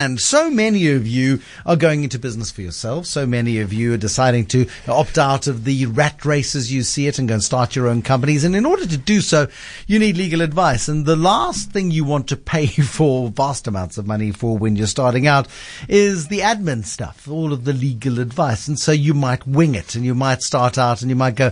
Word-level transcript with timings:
And 0.00 0.20
so 0.20 0.48
many 0.48 0.92
of 0.92 1.08
you 1.08 1.40
are 1.66 1.74
going 1.74 2.04
into 2.04 2.20
business 2.20 2.52
for 2.52 2.62
yourselves. 2.62 3.10
So 3.10 3.26
many 3.26 3.58
of 3.58 3.72
you 3.72 3.94
are 3.94 3.96
deciding 3.96 4.46
to 4.46 4.68
opt 4.86 5.18
out 5.18 5.48
of 5.48 5.64
the 5.64 5.86
rat 5.86 6.24
race 6.24 6.54
as 6.54 6.72
you 6.72 6.84
see 6.84 7.08
it 7.08 7.18
and 7.18 7.26
go 7.26 7.34
and 7.34 7.42
start 7.42 7.74
your 7.74 7.88
own 7.88 8.02
companies. 8.02 8.44
And 8.44 8.54
in 8.54 8.64
order 8.64 8.86
to 8.86 8.96
do 8.96 9.20
so, 9.20 9.48
you 9.88 9.98
need 9.98 10.16
legal 10.16 10.40
advice. 10.40 10.86
And 10.86 11.04
the 11.04 11.16
last 11.16 11.72
thing 11.72 11.90
you 11.90 12.04
want 12.04 12.28
to 12.28 12.36
pay 12.36 12.66
for 12.68 13.28
vast 13.30 13.66
amounts 13.66 13.98
of 13.98 14.06
money 14.06 14.30
for 14.30 14.56
when 14.56 14.76
you're 14.76 14.86
starting 14.86 15.26
out 15.26 15.48
is 15.88 16.28
the 16.28 16.42
admin 16.42 16.84
stuff, 16.84 17.26
all 17.26 17.52
of 17.52 17.64
the 17.64 17.72
legal 17.72 18.20
advice. 18.20 18.68
And 18.68 18.78
so 18.78 18.92
you 18.92 19.14
might 19.14 19.48
wing 19.48 19.74
it 19.74 19.96
and 19.96 20.04
you 20.04 20.14
might 20.14 20.42
start 20.42 20.78
out 20.78 21.02
and 21.02 21.10
you 21.10 21.16
might 21.16 21.34
go, 21.34 21.50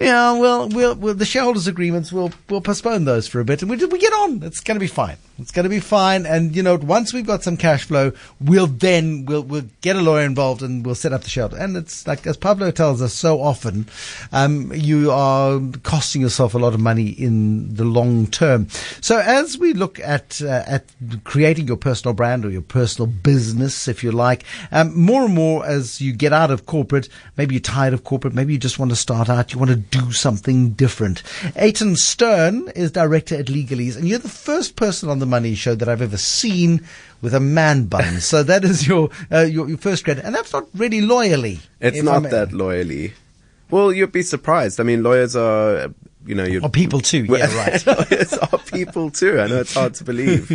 yeah, 0.00 0.36
well, 0.36 0.68
we'll, 0.68 0.96
we'll 0.96 1.14
the 1.14 1.24
shareholders 1.24 1.68
agreements, 1.68 2.12
we'll, 2.12 2.32
we'll 2.50 2.60
postpone 2.60 3.04
those 3.04 3.28
for 3.28 3.38
a 3.38 3.44
bit 3.44 3.62
and 3.62 3.70
we, 3.70 3.76
we 3.84 4.00
get 4.00 4.12
on. 4.12 4.42
It's 4.42 4.58
going 4.58 4.74
to 4.74 4.80
be 4.80 4.88
fine. 4.88 5.18
It's 5.38 5.50
going 5.50 5.64
to 5.64 5.70
be 5.70 5.80
fine. 5.80 6.26
And 6.26 6.54
you 6.54 6.62
know, 6.64 6.76
once 6.76 7.12
we've 7.12 7.26
got 7.26 7.44
some 7.44 7.56
cash 7.56 7.83
flow, 7.84 8.12
we'll 8.40 8.66
then 8.66 9.24
we'll 9.26 9.42
we'll 9.42 9.68
get 9.80 9.96
a 9.96 10.02
lawyer 10.02 10.24
involved 10.24 10.62
and 10.62 10.84
we'll 10.84 10.94
set 10.94 11.12
up 11.12 11.22
the 11.22 11.30
shelter. 11.30 11.56
And 11.56 11.76
it's 11.76 12.06
like 12.06 12.26
as 12.26 12.36
Pablo 12.36 12.70
tells 12.70 13.00
us 13.02 13.14
so 13.14 13.40
often, 13.40 13.86
um, 14.32 14.72
you 14.74 15.10
are 15.10 15.60
costing 15.82 16.22
yourself 16.22 16.54
a 16.54 16.58
lot 16.58 16.74
of 16.74 16.80
money 16.80 17.08
in 17.08 17.74
the 17.74 17.84
long 17.84 18.26
term. 18.26 18.68
So 19.00 19.18
as 19.18 19.58
we 19.58 19.72
look 19.72 20.00
at 20.00 20.40
uh, 20.42 20.64
at 20.66 20.86
creating 21.24 21.68
your 21.68 21.76
personal 21.76 22.14
brand 22.14 22.44
or 22.44 22.50
your 22.50 22.62
personal 22.62 23.06
business, 23.06 23.88
if 23.88 24.02
you 24.02 24.12
like, 24.12 24.44
um, 24.72 24.98
more 24.98 25.24
and 25.24 25.34
more 25.34 25.64
as 25.64 26.00
you 26.00 26.12
get 26.12 26.32
out 26.32 26.50
of 26.50 26.66
corporate, 26.66 27.08
maybe 27.36 27.54
you're 27.54 27.60
tired 27.60 27.94
of 27.94 28.04
corporate, 28.04 28.34
maybe 28.34 28.52
you 28.52 28.58
just 28.58 28.78
want 28.78 28.90
to 28.90 28.96
start 28.96 29.28
out, 29.28 29.52
you 29.52 29.58
want 29.58 29.70
to 29.70 29.76
do 29.76 30.12
something 30.12 30.70
different. 30.70 31.22
Eitan 31.56 31.96
Stern 31.96 32.68
is 32.74 32.90
director 32.92 33.36
at 33.36 33.46
Legalese, 33.46 33.96
and 33.96 34.08
you're 34.08 34.18
the 34.18 34.28
first 34.28 34.76
person 34.76 35.08
on 35.08 35.18
the 35.18 35.26
Money 35.26 35.54
Show 35.54 35.74
that 35.74 35.88
I've 35.88 36.02
ever 36.02 36.16
seen 36.16 36.86
with 37.24 37.34
a 37.34 37.40
man 37.40 37.86
bun. 37.86 38.20
so 38.20 38.42
that 38.44 38.62
is 38.62 38.86
your, 38.86 39.08
uh, 39.32 39.40
your, 39.40 39.68
your 39.68 39.78
first 39.78 40.04
credit, 40.04 40.24
and 40.24 40.34
that's 40.34 40.52
not 40.52 40.68
really 40.74 41.00
loyally. 41.00 41.58
It's 41.80 42.02
not 42.02 42.22
that 42.24 42.52
loyally. 42.52 43.14
Well, 43.70 43.92
you'd 43.92 44.12
be 44.12 44.22
surprised. 44.22 44.78
I 44.78 44.84
mean, 44.84 45.02
lawyers 45.02 45.34
are 45.34 45.92
you 46.26 46.34
know, 46.34 46.44
you're 46.44 46.62
or 46.62 46.68
people 46.68 47.00
too. 47.00 47.24
Yeah, 47.24 47.54
right. 47.56 47.82
it's 48.10 48.36
our 48.36 48.58
people 48.58 49.10
too. 49.10 49.40
I 49.40 49.46
know 49.46 49.60
it's 49.60 49.74
hard 49.74 49.94
to 49.94 50.04
believe. 50.04 50.50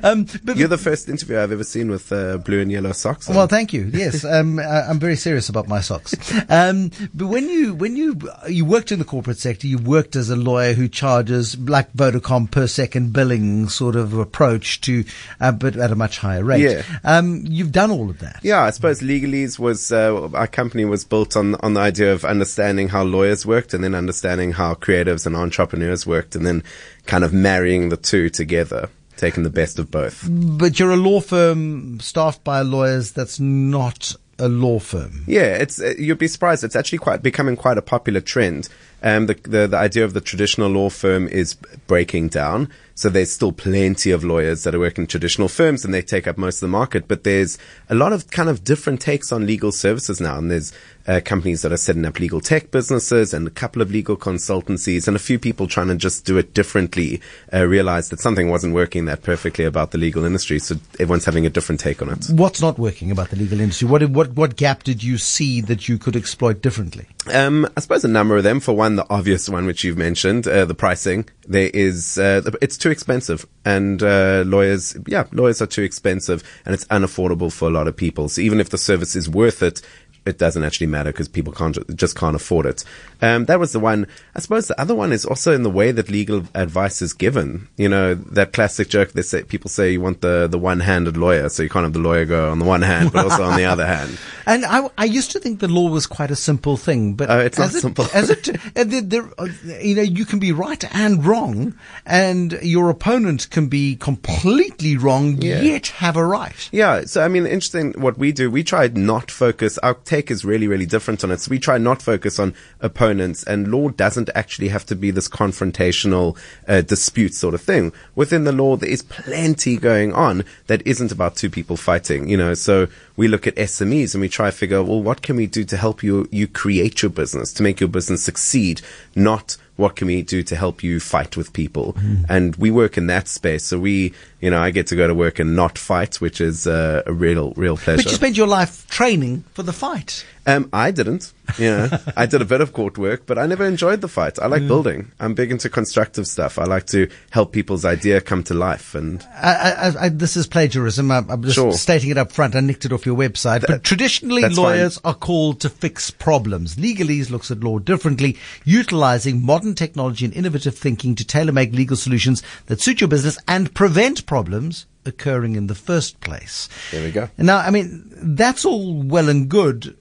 um, 0.02 0.26
but 0.44 0.56
you're 0.56 0.68
the 0.68 0.78
first 0.78 1.08
interview 1.08 1.38
I've 1.38 1.52
ever 1.52 1.64
seen 1.64 1.90
with 1.90 2.12
uh, 2.12 2.38
blue 2.38 2.60
and 2.60 2.70
yellow 2.70 2.92
socks. 2.92 3.28
On. 3.28 3.36
Well, 3.36 3.46
thank 3.46 3.72
you. 3.72 3.90
Yes, 3.92 4.24
um, 4.32 4.58
I, 4.58 4.90
am 4.90 4.98
very 4.98 5.16
serious 5.16 5.48
about 5.48 5.68
my 5.68 5.80
socks. 5.80 6.14
Um, 6.50 6.90
but 7.14 7.26
when 7.26 7.48
you 7.48 7.74
when 7.74 7.96
you 7.96 8.20
you 8.48 8.64
worked 8.64 8.92
in 8.92 8.98
the 8.98 9.04
corporate 9.04 9.38
sector, 9.38 9.66
you 9.66 9.78
worked 9.78 10.16
as 10.16 10.30
a 10.30 10.36
lawyer 10.36 10.72
who 10.72 10.88
charges 10.88 11.58
like 11.58 11.92
Vodacom 11.92 12.50
per 12.50 12.66
second 12.66 13.12
billing 13.12 13.68
sort 13.68 13.96
of 13.96 14.14
approach 14.14 14.80
to, 14.82 15.04
uh, 15.40 15.52
but 15.52 15.76
at 15.76 15.90
a 15.90 15.96
much 15.96 16.18
higher 16.18 16.44
rate. 16.44 16.62
Yeah. 16.62 16.82
Um, 17.04 17.44
you've 17.46 17.72
done 17.72 17.90
all 17.90 18.10
of 18.10 18.18
that. 18.20 18.40
Yeah, 18.42 18.62
I 18.62 18.70
suppose 18.70 19.00
Legalese 19.00 19.58
was 19.58 19.92
uh, 19.92 20.28
our 20.34 20.46
company 20.46 20.84
was 20.84 21.04
built 21.04 21.36
on 21.36 21.54
on 21.56 21.74
the 21.74 21.80
idea 21.80 22.12
of 22.12 22.24
understanding 22.24 22.88
how 22.88 23.04
lawyers 23.04 23.46
worked 23.46 23.74
and 23.74 23.84
then 23.84 23.94
understanding 23.94 24.52
how 24.52 24.74
creative 24.74 25.11
creatives 25.12 25.26
and 25.26 25.36
entrepreneurs 25.36 26.06
worked 26.06 26.34
and 26.34 26.46
then 26.46 26.62
kind 27.06 27.24
of 27.24 27.32
marrying 27.32 27.88
the 27.88 27.96
two 27.96 28.28
together 28.28 28.88
taking 29.16 29.42
the 29.44 29.50
best 29.50 29.78
of 29.78 29.90
both. 29.90 30.26
But 30.28 30.80
you're 30.80 30.90
a 30.90 30.96
law 30.96 31.20
firm 31.20 32.00
staffed 32.00 32.42
by 32.42 32.62
lawyers 32.62 33.12
that's 33.12 33.38
not 33.38 34.16
a 34.38 34.48
law 34.48 34.78
firm. 34.80 35.24
Yeah, 35.26 35.56
it's 35.56 35.80
uh, 35.80 35.94
you'd 35.98 36.18
be 36.18 36.26
surprised. 36.26 36.64
It's 36.64 36.74
actually 36.74 36.98
quite 36.98 37.22
becoming 37.22 37.56
quite 37.56 37.78
a 37.78 37.82
popular 37.82 38.20
trend. 38.20 38.68
Um, 39.02 39.26
the, 39.26 39.34
the 39.34 39.66
the 39.66 39.76
idea 39.76 40.04
of 40.04 40.14
the 40.14 40.20
traditional 40.20 40.70
law 40.70 40.90
firm 40.90 41.28
is 41.28 41.54
breaking 41.86 42.28
down. 42.28 42.68
So 42.94 43.08
there's 43.08 43.32
still 43.32 43.52
plenty 43.52 44.10
of 44.10 44.22
lawyers 44.22 44.64
that 44.64 44.74
are 44.74 44.78
working 44.78 45.02
in 45.04 45.08
traditional 45.08 45.48
firms 45.48 45.84
and 45.84 45.94
they 45.94 46.02
take 46.02 46.26
up 46.26 46.36
most 46.36 46.56
of 46.56 46.60
the 46.60 46.68
market. 46.68 47.08
But 47.08 47.24
there's 47.24 47.58
a 47.88 47.94
lot 47.94 48.12
of 48.12 48.30
kind 48.30 48.48
of 48.48 48.64
different 48.64 49.00
takes 49.00 49.32
on 49.32 49.46
legal 49.46 49.72
services 49.72 50.20
now. 50.20 50.36
And 50.36 50.50
there's 50.50 50.72
uh, 51.06 51.20
companies 51.24 51.62
that 51.62 51.72
are 51.72 51.78
setting 51.78 52.04
up 52.04 52.20
legal 52.20 52.40
tech 52.40 52.70
businesses 52.70 53.32
and 53.32 53.46
a 53.46 53.50
couple 53.50 53.82
of 53.82 53.90
legal 53.90 54.16
consultancies 54.16 55.08
and 55.08 55.16
a 55.16 55.20
few 55.20 55.38
people 55.38 55.66
trying 55.66 55.88
to 55.88 55.96
just 55.96 56.24
do 56.24 56.36
it 56.36 56.54
differently, 56.54 57.20
uh, 57.52 57.66
realize 57.66 58.10
that 58.10 58.20
something 58.20 58.50
wasn't 58.50 58.74
working 58.74 59.06
that 59.06 59.22
perfectly 59.22 59.64
about 59.64 59.90
the 59.90 59.98
legal 59.98 60.24
industry. 60.24 60.58
So 60.58 60.76
everyone's 61.00 61.24
having 61.24 61.46
a 61.46 61.50
different 61.50 61.80
take 61.80 62.02
on 62.02 62.10
it. 62.10 62.26
What's 62.30 62.60
not 62.60 62.78
working 62.78 63.10
about 63.10 63.30
the 63.30 63.36
legal 63.36 63.58
industry? 63.58 63.88
What, 63.88 64.04
what, 64.10 64.32
what 64.32 64.56
gap 64.56 64.82
did 64.82 65.02
you 65.02 65.18
see 65.18 65.60
that 65.62 65.88
you 65.88 65.98
could 65.98 66.14
exploit 66.14 66.60
differently? 66.60 67.06
Um, 67.30 67.68
I 67.76 67.80
suppose 67.80 68.04
a 68.04 68.08
number 68.08 68.36
of 68.36 68.42
them. 68.42 68.58
For 68.58 68.72
one, 68.72 68.96
the 68.96 69.06
obvious 69.08 69.48
one, 69.48 69.66
which 69.66 69.84
you've 69.84 69.96
mentioned, 69.96 70.48
uh, 70.48 70.64
the 70.64 70.74
pricing. 70.74 71.28
There 71.46 71.70
is, 71.72 72.18
uh, 72.18 72.50
it's 72.60 72.76
too 72.76 72.90
expensive 72.90 73.46
and, 73.64 74.02
uh, 74.02 74.42
lawyers, 74.46 74.96
yeah, 75.06 75.26
lawyers 75.32 75.62
are 75.62 75.66
too 75.66 75.82
expensive 75.82 76.42
and 76.64 76.74
it's 76.74 76.84
unaffordable 76.86 77.52
for 77.52 77.68
a 77.68 77.70
lot 77.70 77.86
of 77.86 77.96
people. 77.96 78.28
So 78.28 78.40
even 78.40 78.60
if 78.60 78.70
the 78.70 78.78
service 78.78 79.14
is 79.14 79.28
worth 79.28 79.62
it, 79.62 79.82
it 80.24 80.38
doesn't 80.38 80.62
actually 80.62 80.86
matter 80.86 81.10
because 81.12 81.28
people 81.28 81.52
can't 81.52 81.76
just 81.96 82.16
can't 82.16 82.36
afford 82.36 82.66
it. 82.66 82.84
Um, 83.20 83.46
that 83.46 83.58
was 83.58 83.72
the 83.72 83.80
one. 83.80 84.06
I 84.34 84.40
suppose 84.40 84.68
the 84.68 84.80
other 84.80 84.94
one 84.94 85.12
is 85.12 85.24
also 85.24 85.52
in 85.52 85.62
the 85.62 85.70
way 85.70 85.92
that 85.92 86.10
legal 86.10 86.44
advice 86.54 87.02
is 87.02 87.12
given. 87.12 87.68
You 87.76 87.88
know 87.88 88.14
that 88.14 88.52
classic 88.52 88.88
joke. 88.88 89.12
They 89.12 89.22
say 89.22 89.42
people 89.42 89.70
say 89.70 89.92
you 89.92 90.00
want 90.00 90.20
the 90.20 90.46
the 90.46 90.58
one 90.58 90.80
handed 90.80 91.16
lawyer, 91.16 91.48
so 91.48 91.62
you 91.62 91.68
can't 91.68 91.84
have 91.84 91.92
the 91.92 91.98
lawyer 91.98 92.24
go 92.24 92.50
on 92.50 92.58
the 92.58 92.64
one 92.64 92.82
hand, 92.82 93.12
but 93.12 93.24
also 93.24 93.44
on 93.44 93.56
the 93.56 93.64
other 93.64 93.86
hand. 93.96 94.18
And 94.46 94.64
I, 94.64 94.88
I 94.98 95.04
used 95.04 95.30
to 95.32 95.40
think 95.40 95.60
the 95.60 95.68
law 95.68 95.88
was 95.88 96.06
quite 96.06 96.30
a 96.30 96.36
simple 96.36 96.76
thing, 96.76 97.14
but 97.14 97.30
uh, 97.30 97.38
it's 97.38 97.58
not 97.58 97.74
it, 97.74 97.80
simple. 97.80 98.06
as 98.12 98.30
it, 98.30 98.48
uh, 98.76 98.84
there, 98.84 99.00
there, 99.00 99.30
uh, 99.38 99.48
you 99.80 99.94
know, 99.94 100.02
you 100.02 100.24
can 100.24 100.38
be 100.38 100.52
right 100.52 100.84
and 100.94 101.24
wrong, 101.24 101.74
and 102.04 102.52
your 102.62 102.90
opponent 102.90 103.50
can 103.50 103.68
be 103.68 103.96
completely 103.96 104.96
wrong 104.96 105.40
yeah. 105.40 105.60
yet 105.60 105.88
have 105.88 106.16
a 106.16 106.24
right. 106.24 106.68
Yeah. 106.72 107.02
So 107.04 107.22
I 107.24 107.28
mean, 107.28 107.46
interesting. 107.46 107.92
What 107.92 108.18
we 108.18 108.32
do, 108.32 108.50
we 108.50 108.64
try 108.64 108.88
not 108.88 109.30
focus. 109.30 109.78
Our 109.78 109.94
take 110.12 110.30
is 110.30 110.44
really, 110.44 110.68
really 110.68 110.86
different 110.86 111.24
on 111.24 111.30
it. 111.30 111.40
So 111.40 111.50
we 111.50 111.58
try 111.58 111.78
not 111.78 112.02
focus 112.02 112.38
on 112.38 112.54
opponents 112.80 113.42
and 113.44 113.68
law 113.68 113.88
doesn't 113.88 114.28
actually 114.34 114.68
have 114.68 114.84
to 114.86 114.96
be 114.96 115.10
this 115.10 115.28
confrontational 115.28 116.36
uh, 116.68 116.82
dispute 116.82 117.34
sort 117.34 117.54
of 117.54 117.62
thing. 117.62 117.92
Within 118.14 118.44
the 118.44 118.52
law, 118.52 118.76
there 118.76 118.90
is 118.90 119.02
plenty 119.02 119.76
going 119.76 120.12
on 120.12 120.44
that 120.66 120.86
isn't 120.86 121.12
about 121.12 121.36
two 121.36 121.48
people 121.48 121.76
fighting, 121.76 122.28
you 122.28 122.36
know, 122.36 122.54
so 122.54 122.88
we 123.16 123.26
look 123.28 123.46
at 123.46 123.56
SMEs 123.56 124.14
and 124.14 124.20
we 124.20 124.28
try 124.28 124.50
to 124.50 124.56
figure, 124.56 124.82
well, 124.82 125.02
what 125.02 125.22
can 125.22 125.36
we 125.36 125.46
do 125.46 125.64
to 125.64 125.76
help 125.76 126.02
you, 126.02 126.28
you 126.30 126.46
create 126.46 127.02
your 127.02 127.10
business, 127.10 127.52
to 127.54 127.62
make 127.62 127.80
your 127.80 127.88
business 127.88 128.22
succeed, 128.22 128.82
not 129.14 129.56
what 129.76 129.96
can 129.96 130.06
we 130.06 130.22
do 130.22 130.42
to 130.42 130.56
help 130.56 130.82
you 130.82 131.00
fight 131.00 131.36
with 131.36 131.52
people? 131.52 131.94
Mm. 131.94 132.26
And 132.28 132.56
we 132.56 132.70
work 132.70 132.98
in 132.98 133.06
that 133.06 133.28
space. 133.28 133.64
So 133.64 133.78
we, 133.78 134.12
you 134.40 134.50
know, 134.50 134.60
I 134.60 134.70
get 134.70 134.86
to 134.88 134.96
go 134.96 135.06
to 135.06 135.14
work 135.14 135.38
and 135.38 135.56
not 135.56 135.78
fight, 135.78 136.20
which 136.20 136.40
is 136.40 136.66
uh, 136.66 137.02
a 137.06 137.12
real, 137.12 137.52
real 137.56 137.76
pleasure. 137.76 138.02
But 138.02 138.12
you 138.12 138.16
spend 138.16 138.36
your 138.36 138.46
life 138.46 138.86
training 138.88 139.44
for 139.54 139.62
the 139.62 139.72
fight. 139.72 140.24
Um, 140.46 140.68
I 140.72 140.90
didn't. 140.90 141.32
Yeah, 141.58 141.98
I 142.16 142.26
did 142.26 142.42
a 142.42 142.44
bit 142.44 142.60
of 142.60 142.72
court 142.72 142.98
work, 142.98 143.26
but 143.26 143.38
I 143.38 143.46
never 143.46 143.64
enjoyed 143.64 144.00
the 144.00 144.08
fight. 144.08 144.38
I 144.40 144.46
like 144.46 144.62
mm. 144.62 144.68
building. 144.68 145.12
I'm 145.20 145.34
big 145.34 145.52
into 145.52 145.68
constructive 145.68 146.26
stuff. 146.26 146.58
I 146.58 146.64
like 146.64 146.86
to 146.86 147.08
help 147.30 147.52
people's 147.52 147.84
idea 147.84 148.20
come 148.20 148.42
to 148.44 148.54
life. 148.54 148.94
And 148.94 149.24
I, 149.36 149.52
I, 149.52 150.04
I, 150.04 150.08
this 150.08 150.36
is 150.36 150.46
plagiarism. 150.46 151.10
I'm, 151.10 151.30
I'm 151.30 151.42
just 151.42 151.54
sure. 151.54 151.72
stating 151.72 152.10
it 152.10 152.18
up 152.18 152.32
front. 152.32 152.56
I 152.56 152.60
nicked 152.60 152.84
it 152.84 152.92
off 152.92 153.06
your 153.06 153.16
website. 153.16 153.60
Th- 153.60 153.68
but 153.68 153.84
traditionally, 153.84 154.42
lawyers 154.48 154.98
fine. 154.98 155.12
are 155.12 155.16
called 155.16 155.60
to 155.60 155.68
fix 155.68 156.10
problems. 156.10 156.76
Legalese 156.76 157.30
looks 157.30 157.50
at 157.50 157.60
law 157.60 157.78
differently, 157.78 158.36
utilizing 158.64 159.44
modern 159.44 159.74
technology 159.74 160.24
and 160.24 160.34
innovative 160.34 160.76
thinking 160.76 161.14
to 161.14 161.24
tailor 161.24 161.52
make 161.52 161.72
legal 161.72 161.96
solutions 161.96 162.42
that 162.66 162.80
suit 162.80 163.00
your 163.00 163.08
business 163.08 163.38
and 163.46 163.72
prevent 163.74 164.26
problems 164.26 164.86
occurring 165.04 165.56
in 165.56 165.66
the 165.66 165.74
first 165.74 166.20
place. 166.20 166.68
There 166.90 167.02
we 167.02 167.10
go. 167.10 167.28
Now, 167.38 167.58
I 167.58 167.70
mean, 167.70 168.04
that's 168.16 168.64
all 168.64 169.02
well 169.02 169.28
and 169.28 169.48
good 169.48 169.96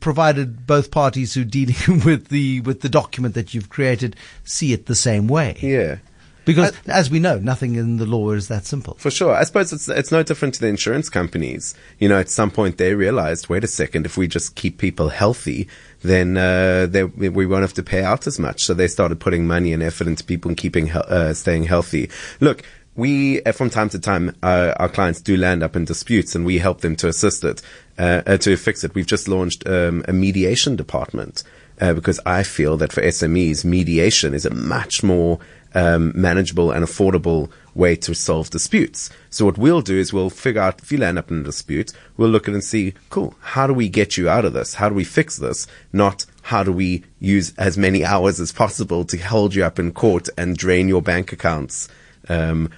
provided 0.00 0.66
both 0.66 0.90
parties 0.90 1.34
who 1.34 1.42
are 1.42 1.44
dealing 1.44 1.76
with 2.04 2.28
the 2.28 2.60
with 2.60 2.80
the 2.80 2.88
document 2.88 3.34
that 3.34 3.54
you've 3.54 3.68
created 3.68 4.16
see 4.44 4.72
it 4.72 4.86
the 4.86 4.94
same 4.94 5.28
way. 5.28 5.56
Yeah. 5.60 5.98
Because, 6.44 6.72
I, 6.88 6.92
as 6.92 7.10
we 7.10 7.20
know, 7.20 7.38
nothing 7.38 7.76
in 7.76 7.98
the 7.98 8.06
law 8.06 8.30
is 8.30 8.48
that 8.48 8.64
simple. 8.64 8.94
For 8.94 9.10
sure. 9.10 9.34
I 9.34 9.44
suppose 9.44 9.72
it's, 9.72 9.88
it's 9.88 10.10
no 10.10 10.22
different 10.22 10.54
to 10.54 10.60
the 10.60 10.68
insurance 10.68 11.08
companies. 11.08 11.74
You 11.98 12.08
know, 12.08 12.18
at 12.18 12.28
some 12.28 12.50
point 12.50 12.78
they 12.78 12.94
realized, 12.94 13.48
wait 13.48 13.62
a 13.62 13.68
second, 13.68 14.06
if 14.06 14.16
we 14.16 14.26
just 14.26 14.54
keep 14.54 14.78
people 14.78 15.10
healthy, 15.10 15.68
then 16.02 16.36
uh, 16.36 16.86
they, 16.86 17.04
we 17.04 17.46
won't 17.46 17.62
have 17.62 17.74
to 17.74 17.82
pay 17.82 18.02
out 18.02 18.26
as 18.26 18.38
much. 18.38 18.62
So 18.62 18.74
they 18.74 18.88
started 18.88 19.20
putting 19.20 19.46
money 19.46 19.72
and 19.72 19.82
effort 19.82 20.06
into 20.06 20.24
people 20.24 20.48
and 20.48 20.56
keeping 20.56 20.90
uh, 20.90 21.34
staying 21.34 21.64
healthy. 21.64 22.10
Look, 22.40 22.64
we, 23.00 23.42
uh, 23.44 23.52
from 23.52 23.70
time 23.70 23.88
to 23.88 23.98
time, 23.98 24.36
uh, 24.42 24.74
our 24.76 24.88
clients 24.90 25.22
do 25.22 25.36
land 25.36 25.62
up 25.62 25.74
in 25.74 25.86
disputes 25.86 26.34
and 26.34 26.44
we 26.44 26.58
help 26.58 26.82
them 26.82 26.94
to 26.96 27.08
assist 27.08 27.42
it, 27.44 27.62
uh, 27.98 28.22
uh 28.26 28.36
to 28.36 28.56
fix 28.56 28.84
it. 28.84 28.94
We've 28.94 29.06
just 29.06 29.26
launched 29.26 29.66
um, 29.66 30.04
a 30.06 30.12
mediation 30.12 30.76
department 30.76 31.42
uh, 31.80 31.94
because 31.94 32.20
I 32.26 32.42
feel 32.42 32.76
that 32.76 32.92
for 32.92 33.00
SMEs, 33.00 33.64
mediation 33.64 34.34
is 34.34 34.44
a 34.44 34.52
much 34.52 35.02
more 35.02 35.38
um, 35.74 36.12
manageable 36.14 36.72
and 36.72 36.84
affordable 36.84 37.50
way 37.74 37.96
to 37.96 38.14
solve 38.14 38.50
disputes. 38.50 39.08
So 39.30 39.46
what 39.46 39.56
we'll 39.56 39.80
do 39.80 39.96
is 39.96 40.12
we'll 40.12 40.28
figure 40.28 40.60
out 40.60 40.82
if 40.82 40.92
you 40.92 40.98
land 40.98 41.18
up 41.18 41.30
in 41.30 41.40
a 41.40 41.44
dispute, 41.44 41.94
we'll 42.18 42.28
look 42.28 42.48
at 42.48 42.50
it 42.50 42.56
and 42.56 42.64
see, 42.64 42.92
cool, 43.08 43.34
how 43.40 43.66
do 43.66 43.72
we 43.72 43.88
get 43.88 44.18
you 44.18 44.28
out 44.28 44.44
of 44.44 44.52
this? 44.52 44.74
How 44.74 44.90
do 44.90 44.94
we 44.94 45.04
fix 45.04 45.38
this? 45.38 45.66
Not 45.90 46.26
how 46.42 46.64
do 46.64 46.72
we 46.72 47.04
use 47.18 47.54
as 47.56 47.78
many 47.78 48.04
hours 48.12 48.40
as 48.40 48.52
possible 48.52 49.04
to 49.06 49.16
hold 49.16 49.54
you 49.54 49.64
up 49.64 49.78
in 49.78 49.92
court 49.92 50.28
and 50.36 50.54
drain 50.54 50.86
your 50.86 51.00
bank 51.00 51.32
accounts 51.32 51.88
um, 52.28 52.70